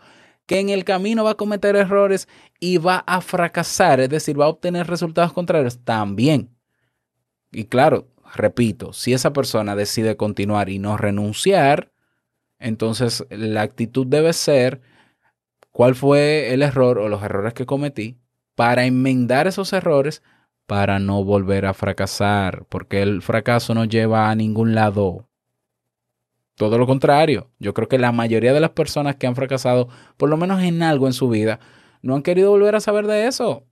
Que 0.46 0.60
en 0.60 0.70
el 0.70 0.84
camino 0.84 1.24
va 1.24 1.32
a 1.32 1.38
cometer 1.38 1.76
errores 1.76 2.28
y 2.60 2.78
va 2.78 3.04
a 3.08 3.22
fracasar, 3.22 4.00
es 4.00 4.10
decir, 4.10 4.40
va 4.40 4.46
a 4.46 4.50
obtener 4.50 4.88
resultados 4.88 5.32
contrarios 5.32 5.80
también. 5.84 6.50
Y 7.52 7.66
claro, 7.66 8.08
repito, 8.36 8.94
si 8.94 9.14
esa 9.14 9.32
persona 9.32 9.76
decide 9.76 10.18
continuar 10.18 10.70
y 10.70 10.80
no 10.80 10.98
renunciar, 10.98 11.92
entonces 12.60 13.26
la 13.30 13.62
actitud 13.62 14.06
debe 14.06 14.34
ser 14.34 14.82
cuál 15.72 15.96
fue 15.96 16.54
el 16.54 16.62
error 16.62 17.00
o 17.00 17.08
los 17.08 17.24
errores 17.24 17.54
que 17.54 17.66
cometí 17.66 18.18
para 18.56 18.86
enmendar 18.86 19.48
esos 19.48 19.72
errores 19.72 20.22
para 20.70 21.00
no 21.00 21.24
volver 21.24 21.66
a 21.66 21.74
fracasar, 21.74 22.64
porque 22.70 23.02
el 23.02 23.24
fracaso 23.24 23.74
no 23.74 23.86
lleva 23.86 24.30
a 24.30 24.36
ningún 24.36 24.76
lado. 24.76 25.28
Todo 26.54 26.78
lo 26.78 26.86
contrario, 26.86 27.50
yo 27.58 27.74
creo 27.74 27.88
que 27.88 27.98
la 27.98 28.12
mayoría 28.12 28.54
de 28.54 28.60
las 28.60 28.70
personas 28.70 29.16
que 29.16 29.26
han 29.26 29.36
fracasado, 29.36 29.90
por 30.16 30.30
lo 30.30 30.38
menos 30.38 30.62
en 30.62 30.84
algo 30.84 31.08
en 31.08 31.14
su 31.14 31.28
vida, 31.28 31.60
no 32.04 32.14
han 32.14 32.22
querido 32.22 32.52
volver 32.52 32.76
a 32.76 32.82
saber 32.82 33.08
de 33.08 33.26
eso. 33.26 33.66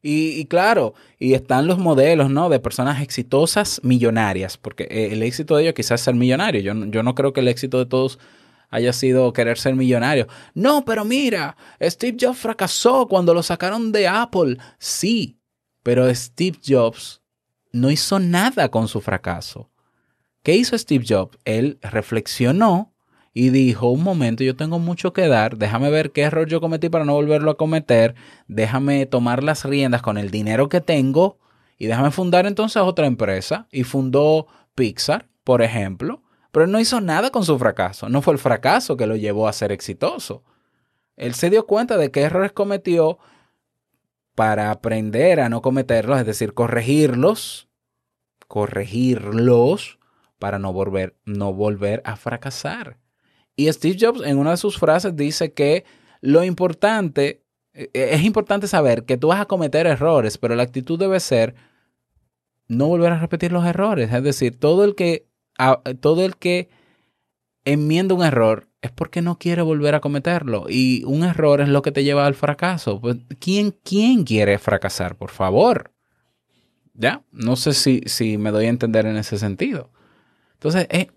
Y, 0.00 0.44
claro, 0.44 0.94
y 1.18 1.34
están 1.34 1.66
los 1.66 1.78
modelos, 1.78 2.30
¿no? 2.30 2.48
De 2.48 2.60
personas 2.60 3.02
exitosas 3.02 3.80
millonarias, 3.82 4.58
porque 4.58 4.84
eh, 4.84 5.08
el 5.10 5.24
éxito 5.24 5.56
de 5.56 5.64
ellos 5.64 5.74
quizás 5.74 6.02
es 6.02 6.04
ser 6.04 6.14
millonario. 6.14 6.60
Yo, 6.60 6.72
yo 6.86 7.02
no 7.02 7.16
creo 7.16 7.32
que 7.32 7.40
el 7.40 7.48
éxito 7.48 7.78
de 7.78 7.86
todos 7.86 8.20
haya 8.74 8.92
sido 8.92 9.32
querer 9.32 9.56
ser 9.56 9.76
millonario. 9.76 10.26
No, 10.52 10.84
pero 10.84 11.04
mira, 11.04 11.56
Steve 11.80 12.16
Jobs 12.20 12.38
fracasó 12.38 13.06
cuando 13.06 13.32
lo 13.32 13.44
sacaron 13.44 13.92
de 13.92 14.08
Apple. 14.08 14.58
Sí, 14.78 15.38
pero 15.84 16.12
Steve 16.12 16.58
Jobs 16.66 17.22
no 17.70 17.88
hizo 17.92 18.18
nada 18.18 18.70
con 18.70 18.88
su 18.88 19.00
fracaso. 19.00 19.70
¿Qué 20.42 20.56
hizo 20.56 20.76
Steve 20.76 21.04
Jobs? 21.08 21.38
Él 21.44 21.78
reflexionó 21.82 22.92
y 23.32 23.50
dijo, 23.50 23.90
un 23.90 24.02
momento, 24.02 24.42
yo 24.42 24.56
tengo 24.56 24.80
mucho 24.80 25.12
que 25.12 25.28
dar, 25.28 25.56
déjame 25.56 25.90
ver 25.90 26.10
qué 26.10 26.22
error 26.22 26.48
yo 26.48 26.60
cometí 26.60 26.88
para 26.88 27.04
no 27.04 27.14
volverlo 27.14 27.52
a 27.52 27.56
cometer, 27.56 28.16
déjame 28.48 29.06
tomar 29.06 29.44
las 29.44 29.64
riendas 29.64 30.02
con 30.02 30.18
el 30.18 30.32
dinero 30.32 30.68
que 30.68 30.80
tengo 30.80 31.38
y 31.78 31.86
déjame 31.86 32.10
fundar 32.10 32.46
entonces 32.46 32.82
otra 32.82 33.06
empresa. 33.06 33.68
Y 33.70 33.84
fundó 33.84 34.48
Pixar, 34.74 35.28
por 35.44 35.62
ejemplo, 35.62 36.23
pero 36.54 36.66
él 36.66 36.70
no 36.70 36.78
hizo 36.78 37.00
nada 37.00 37.30
con 37.30 37.44
su 37.44 37.58
fracaso, 37.58 38.08
no 38.08 38.22
fue 38.22 38.32
el 38.34 38.38
fracaso 38.38 38.96
que 38.96 39.08
lo 39.08 39.16
llevó 39.16 39.48
a 39.48 39.52
ser 39.52 39.72
exitoso. 39.72 40.44
Él 41.16 41.34
se 41.34 41.50
dio 41.50 41.66
cuenta 41.66 41.96
de 41.96 42.12
qué 42.12 42.22
errores 42.22 42.52
cometió 42.52 43.18
para 44.36 44.70
aprender 44.70 45.40
a 45.40 45.48
no 45.48 45.62
cometerlos, 45.62 46.20
es 46.20 46.26
decir, 46.26 46.54
corregirlos, 46.54 47.68
corregirlos 48.46 49.98
para 50.38 50.60
no 50.60 50.72
volver, 50.72 51.16
no 51.24 51.52
volver 51.52 52.00
a 52.04 52.14
fracasar. 52.14 52.98
Y 53.56 53.70
Steve 53.72 53.96
Jobs 54.00 54.22
en 54.24 54.38
una 54.38 54.52
de 54.52 54.56
sus 54.56 54.78
frases 54.78 55.16
dice 55.16 55.52
que 55.52 55.84
lo 56.20 56.44
importante, 56.44 57.42
eh, 57.72 57.90
es 57.92 58.22
importante 58.22 58.68
saber 58.68 59.04
que 59.04 59.16
tú 59.16 59.26
vas 59.28 59.40
a 59.40 59.46
cometer 59.46 59.88
errores, 59.88 60.38
pero 60.38 60.54
la 60.54 60.62
actitud 60.62 61.00
debe 61.00 61.18
ser 61.18 61.56
no 62.68 62.86
volver 62.86 63.12
a 63.12 63.18
repetir 63.18 63.50
los 63.50 63.66
errores. 63.66 64.12
Es 64.12 64.22
decir, 64.22 64.56
todo 64.60 64.84
el 64.84 64.94
que, 64.94 65.26
a- 65.58 65.80
todo 66.00 66.24
el 66.24 66.36
que 66.36 66.68
enmienda 67.64 68.14
un 68.14 68.22
error 68.24 68.68
es 68.82 68.90
porque 68.90 69.22
no 69.22 69.38
quiere 69.38 69.62
volver 69.62 69.94
a 69.94 70.00
cometerlo. 70.00 70.66
Y 70.68 71.04
un 71.04 71.24
error 71.24 71.60
es 71.60 71.68
lo 71.68 71.82
que 71.82 71.92
te 71.92 72.04
lleva 72.04 72.26
al 72.26 72.34
fracaso. 72.34 73.00
Pues, 73.00 73.16
¿quién, 73.40 73.74
quién 73.82 74.24
quiere 74.24 74.58
fracasar? 74.58 75.16
Por 75.16 75.30
favor. 75.30 75.90
¿Ya? 76.92 77.22
No 77.32 77.56
sé 77.56 77.72
si, 77.72 78.02
si 78.06 78.36
me 78.38 78.50
doy 78.50 78.66
a 78.66 78.68
entender 78.68 79.06
en 79.06 79.16
ese 79.16 79.38
sentido. 79.38 79.90
Entonces, 80.54 80.86
eh, 80.90 81.08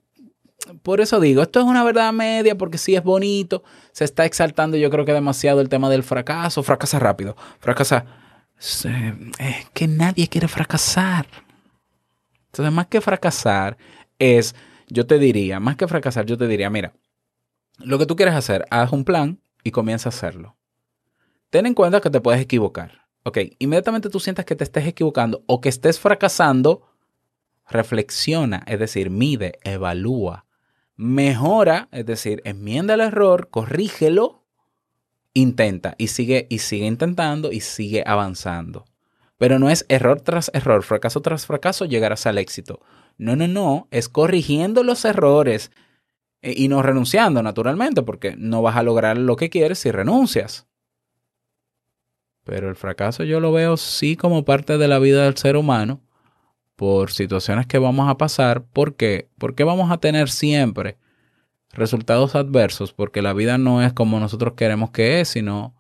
por 0.82 1.02
eso 1.02 1.20
digo, 1.20 1.42
esto 1.44 1.60
es 1.60 1.66
una 1.66 1.84
verdad 1.84 2.12
media 2.14 2.58
porque 2.58 2.78
sí 2.78 2.96
es 2.96 3.04
bonito, 3.04 3.64
se 3.92 4.04
está 4.06 4.26
exaltando 4.26 4.76
yo 4.76 4.90
creo 4.90 5.06
que 5.06 5.14
demasiado 5.14 5.62
el 5.62 5.70
tema 5.70 5.90
del 5.90 6.04
fracaso, 6.04 6.64
fracasa 6.64 6.98
rápido, 7.00 7.38
fracasa, 7.60 8.06
se- 8.58 9.14
es 9.40 9.70
que 9.74 9.88
nadie 9.88 10.28
quiere 10.28 10.48
fracasar. 10.48 11.28
Entonces, 12.48 12.74
más 12.74 12.88
que 12.88 13.02
fracasar 13.02 13.78
es, 14.20 14.56
yo 14.88 15.06
te 15.06 15.20
diría, 15.20 15.60
más 15.60 15.76
que 15.76 15.88
fracasar, 15.88 16.26
yo 16.26 16.38
te 16.38 16.48
diría, 16.48 16.70
mira, 16.70 16.94
lo 17.80 18.00
que 18.00 18.06
tú 18.06 18.16
quieres 18.16 18.36
hacer, 18.36 18.66
haz 18.70 18.92
un 18.92 19.04
plan 19.04 19.40
y 19.64 19.72
comienza 19.72 20.10
a 20.10 20.12
hacerlo. 20.12 20.58
Ten 21.50 21.66
en 21.66 21.74
cuenta 21.74 22.02
que 22.02 22.10
te 22.10 22.22
puedes 22.22 22.42
equivocar. 22.42 23.08
Ok, 23.24 23.40
inmediatamente 23.60 24.10
tú 24.10 24.20
sientas 24.20 24.46
que 24.46 24.56
te 24.56 24.64
estés 24.64 24.88
equivocando 24.88 25.44
o 25.48 25.60
que 25.62 25.70
estés 25.70 26.00
fracasando, 26.00 26.88
reflexiona, 27.70 28.64
es 28.68 28.80
decir, 28.80 29.10
mide, 29.10 29.60
evalúa, 29.64 30.46
mejora, 30.96 31.90
es 31.92 32.06
decir, 32.06 32.42
enmienda 32.46 32.94
el 32.94 33.02
error, 33.02 33.50
corrígelo, 33.50 34.46
intenta 35.34 35.96
y 35.98 36.08
sigue 36.08 36.48
y 36.50 36.60
sigue 36.60 36.86
intentando 36.86 37.52
y 37.52 37.60
sigue 37.60 38.04
avanzando. 38.06 38.86
Pero 39.38 39.60
no 39.60 39.70
es 39.70 39.86
error 39.88 40.22
tras 40.22 40.50
error, 40.54 40.84
fracaso 40.84 41.22
tras 41.22 41.46
fracaso 41.46 41.86
llegarás 41.86 42.26
al 42.26 42.40
éxito. 42.40 42.80
No, 43.18 43.36
no, 43.36 43.48
no, 43.48 43.88
es 43.92 44.10
corrigiendo 44.10 44.84
los 44.84 45.04
errores 45.06 45.72
eh, 46.42 46.54
y 46.56 46.68
no 46.68 46.82
renunciando, 46.82 47.42
naturalmente, 47.42 48.04
porque 48.04 48.36
no 48.38 48.62
vas 48.62 48.78
a 48.78 48.84
lograr 48.84 49.18
lo 49.18 49.36
que 49.36 49.50
quieres 49.50 49.80
si 49.80 49.92
renuncias. 49.92 50.68
Pero 52.44 52.70
el 52.70 52.76
fracaso 52.76 53.24
yo 53.24 53.40
lo 53.40 53.52
veo 53.52 53.76
sí 53.76 54.16
como 54.16 54.46
parte 54.46 54.78
de 54.78 54.88
la 54.88 55.00
vida 55.00 55.26
del 55.26 55.36
ser 55.36 55.58
humano 55.58 56.02
por 56.78 57.12
situaciones 57.12 57.68
que 57.68 57.80
vamos 57.80 58.10
a 58.10 58.18
pasar. 58.18 58.64
¿Por 58.64 58.96
qué? 58.96 59.30
Porque 59.38 59.66
vamos 59.66 59.92
a 59.92 59.98
tener 59.98 60.30
siempre 60.30 60.98
resultados 61.74 62.36
adversos, 62.36 62.94
porque 62.94 63.22
la 63.22 63.34
vida 63.34 63.58
no 63.58 63.84
es 63.84 63.92
como 63.94 64.20
nosotros 64.20 64.54
queremos 64.54 64.92
que 64.92 65.20
es, 65.20 65.30
sino 65.30 65.76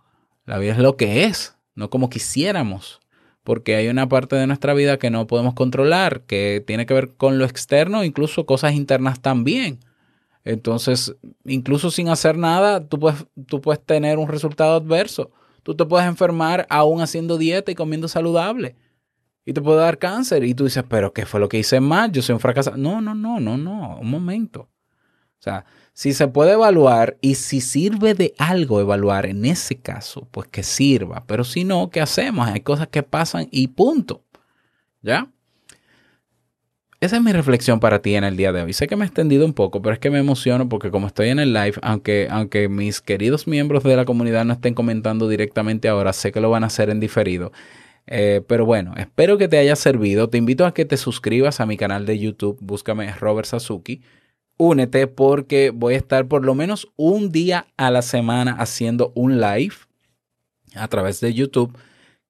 la 0.45 0.57
vida 0.57 0.73
es 0.73 0.79
lo 0.79 0.97
que 0.97 1.23
es, 1.23 1.57
no 1.75 1.89
como 1.89 2.09
quisiéramos. 2.09 2.99
Porque 3.47 3.77
hay 3.77 3.87
una 3.87 4.09
parte 4.09 4.35
de 4.35 4.45
nuestra 4.45 4.73
vida 4.73 4.99
que 4.99 5.09
no 5.09 5.25
podemos 5.25 5.53
controlar, 5.53 6.23
que 6.23 6.61
tiene 6.67 6.85
que 6.85 6.93
ver 6.93 7.13
con 7.15 7.37
lo 7.37 7.45
externo, 7.45 8.03
incluso 8.03 8.45
cosas 8.45 8.73
internas 8.73 9.21
también. 9.21 9.79
Entonces, 10.43 11.15
incluso 11.45 11.89
sin 11.89 12.09
hacer 12.09 12.37
nada, 12.37 12.85
tú 12.89 12.99
puedes, 12.99 13.25
tú 13.47 13.61
puedes 13.61 13.81
tener 13.81 14.17
un 14.17 14.27
resultado 14.27 14.75
adverso. 14.75 15.31
Tú 15.63 15.75
te 15.75 15.85
puedes 15.85 16.05
enfermar 16.09 16.67
aún 16.69 16.99
haciendo 16.99 17.37
dieta 17.37 17.71
y 17.71 17.75
comiendo 17.75 18.09
saludable. 18.09 18.75
y 19.45 19.53
te 19.53 19.61
puede 19.61 19.79
dar 19.79 19.97
cáncer. 19.97 20.43
Y 20.43 20.53
tú 20.53 20.65
dices, 20.65 20.83
pero 20.89 21.13
¿qué 21.13 21.25
fue 21.25 21.39
lo 21.39 21.47
que 21.47 21.59
hice 21.59 21.79
mal? 21.79 22.11
Yo 22.11 22.21
soy 22.21 22.33
un 22.33 22.41
fracasado. 22.41 22.75
No, 22.75 22.99
no, 22.99 23.15
no, 23.15 23.39
no, 23.39 23.57
no, 23.57 23.97
un 24.01 24.09
momento. 24.09 24.67
O 25.39 25.43
sea, 25.43 25.65
si 25.93 26.13
se 26.13 26.27
puede 26.27 26.53
evaluar 26.53 27.17
y 27.21 27.35
si 27.35 27.61
sirve 27.61 28.13
de 28.13 28.33
algo 28.37 28.79
evaluar 28.79 29.25
en 29.25 29.45
ese 29.45 29.77
caso, 29.77 30.27
pues 30.31 30.47
que 30.47 30.63
sirva. 30.63 31.25
Pero 31.27 31.43
si 31.43 31.63
no, 31.63 31.89
¿qué 31.89 32.01
hacemos? 32.01 32.47
Hay 32.47 32.61
cosas 32.61 32.87
que 32.87 33.03
pasan 33.03 33.47
y 33.51 33.67
punto. 33.69 34.23
¿Ya? 35.01 35.31
Esa 36.99 37.17
es 37.17 37.21
mi 37.21 37.31
reflexión 37.31 37.79
para 37.79 38.01
ti 38.01 38.15
en 38.15 38.23
el 38.23 38.35
día 38.35 38.51
de 38.51 38.63
hoy. 38.63 38.73
Sé 38.73 38.87
que 38.87 38.95
me 38.95 39.05
he 39.05 39.07
extendido 39.07 39.45
un 39.45 39.53
poco, 39.53 39.83
pero 39.83 39.93
es 39.93 39.99
que 39.99 40.09
me 40.09 40.17
emociono 40.17 40.67
porque 40.67 40.89
como 40.89 41.05
estoy 41.05 41.29
en 41.29 41.37
el 41.37 41.53
live, 41.53 41.75
aunque, 41.83 42.27
aunque 42.31 42.69
mis 42.69 43.01
queridos 43.01 43.47
miembros 43.47 43.83
de 43.83 43.95
la 43.95 44.05
comunidad 44.05 44.45
no 44.45 44.53
estén 44.53 44.73
comentando 44.73 45.27
directamente 45.27 45.87
ahora, 45.87 46.11
sé 46.11 46.31
que 46.31 46.41
lo 46.41 46.49
van 46.49 46.63
a 46.63 46.67
hacer 46.67 46.89
en 46.89 46.99
diferido. 46.99 47.51
Eh, 48.07 48.41
pero 48.47 48.65
bueno, 48.65 48.95
espero 48.97 49.37
que 49.37 49.47
te 49.47 49.59
haya 49.59 49.75
servido. 49.75 50.29
Te 50.29 50.39
invito 50.39 50.65
a 50.65 50.73
que 50.73 50.85
te 50.85 50.97
suscribas 50.97 51.59
a 51.59 51.67
mi 51.67 51.77
canal 51.77 52.07
de 52.07 52.17
YouTube. 52.17 52.57
Búscame 52.61 53.11
Robert 53.13 53.47
Sasuki. 53.47 54.01
Únete 54.57 55.07
porque 55.07 55.69
voy 55.69 55.93
a 55.93 55.97
estar 55.97 56.27
por 56.27 56.43
lo 56.43 56.55
menos 56.55 56.91
un 56.95 57.31
día 57.31 57.67
a 57.77 57.91
la 57.91 58.01
semana 58.01 58.53
haciendo 58.53 59.11
un 59.15 59.39
live 59.39 59.75
a 60.75 60.87
través 60.87 61.19
de 61.19 61.33
YouTube 61.33 61.77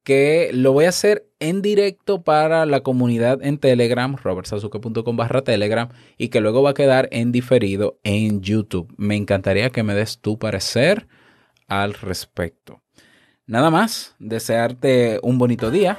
que 0.08 0.52
lo 0.54 0.72
voy 0.72 0.86
a 0.86 0.90
hacer 0.90 1.28
en 1.42 1.62
directo 1.62 2.22
para 2.22 2.66
la 2.66 2.80
comunidad 2.80 3.40
en 3.44 3.58
Telegram, 3.58 4.16
robertsazuke.com 4.16 5.18
barra 5.18 5.42
Telegram, 5.42 5.90
y 6.18 6.30
que 6.30 6.40
luego 6.40 6.64
va 6.64 6.70
a 6.70 6.74
quedar 6.74 7.10
en 7.12 7.34
diferido 7.34 8.00
en 8.06 8.40
YouTube. 8.40 8.94
Me 8.96 9.18
encantaría 9.18 9.70
que 9.70 9.84
me 9.84 9.96
des 9.96 10.20
tu 10.20 10.40
parecer 10.40 11.08
al 11.68 11.94
respecto. 11.94 12.82
Nada 13.48 13.70
más, 13.70 14.16
desearte 14.18 15.20
un 15.24 15.38
bonito 15.38 15.72
día, 15.72 15.98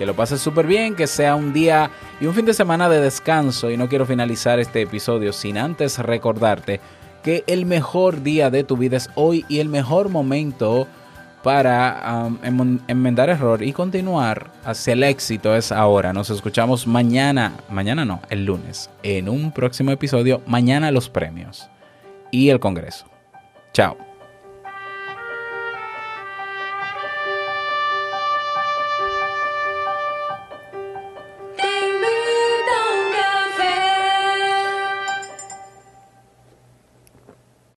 que 0.00 0.06
lo 0.06 0.16
pases 0.16 0.40
súper 0.40 0.66
bien, 0.66 0.96
que 0.96 1.06
sea 1.06 1.34
un 1.36 1.52
día 1.52 1.90
y 2.22 2.24
un 2.24 2.32
fin 2.32 2.46
de 2.46 2.54
semana 2.54 2.88
de 2.88 3.02
descanso, 3.02 3.70
y 3.70 3.76
no 3.76 3.86
quiero 3.86 4.06
finalizar 4.06 4.58
este 4.58 4.80
episodio 4.80 5.30
sin 5.30 5.58
antes 5.58 5.98
recordarte 5.98 6.80
que 7.22 7.44
el 7.46 7.66
mejor 7.66 8.22
día 8.22 8.48
de 8.48 8.64
tu 8.64 8.78
vida 8.78 8.96
es 8.96 9.10
hoy 9.14 9.44
y 9.46 9.58
el 9.58 9.68
mejor 9.68 10.08
momento 10.08 10.88
para 11.42 12.30
um, 12.48 12.78
enmendar 12.88 13.28
error 13.28 13.62
y 13.62 13.74
continuar 13.74 14.50
hacia 14.64 14.94
el 14.94 15.02
éxito 15.02 15.54
es 15.54 15.70
ahora. 15.70 16.14
Nos 16.14 16.30
escuchamos 16.30 16.86
mañana, 16.86 17.52
mañana 17.68 18.06
no, 18.06 18.22
el 18.30 18.46
lunes, 18.46 18.88
en 19.02 19.28
un 19.28 19.52
próximo 19.52 19.90
episodio, 19.90 20.40
mañana 20.46 20.90
los 20.90 21.10
premios 21.10 21.68
y 22.30 22.48
el 22.48 22.58
Congreso. 22.58 23.04
Chao. 23.74 24.09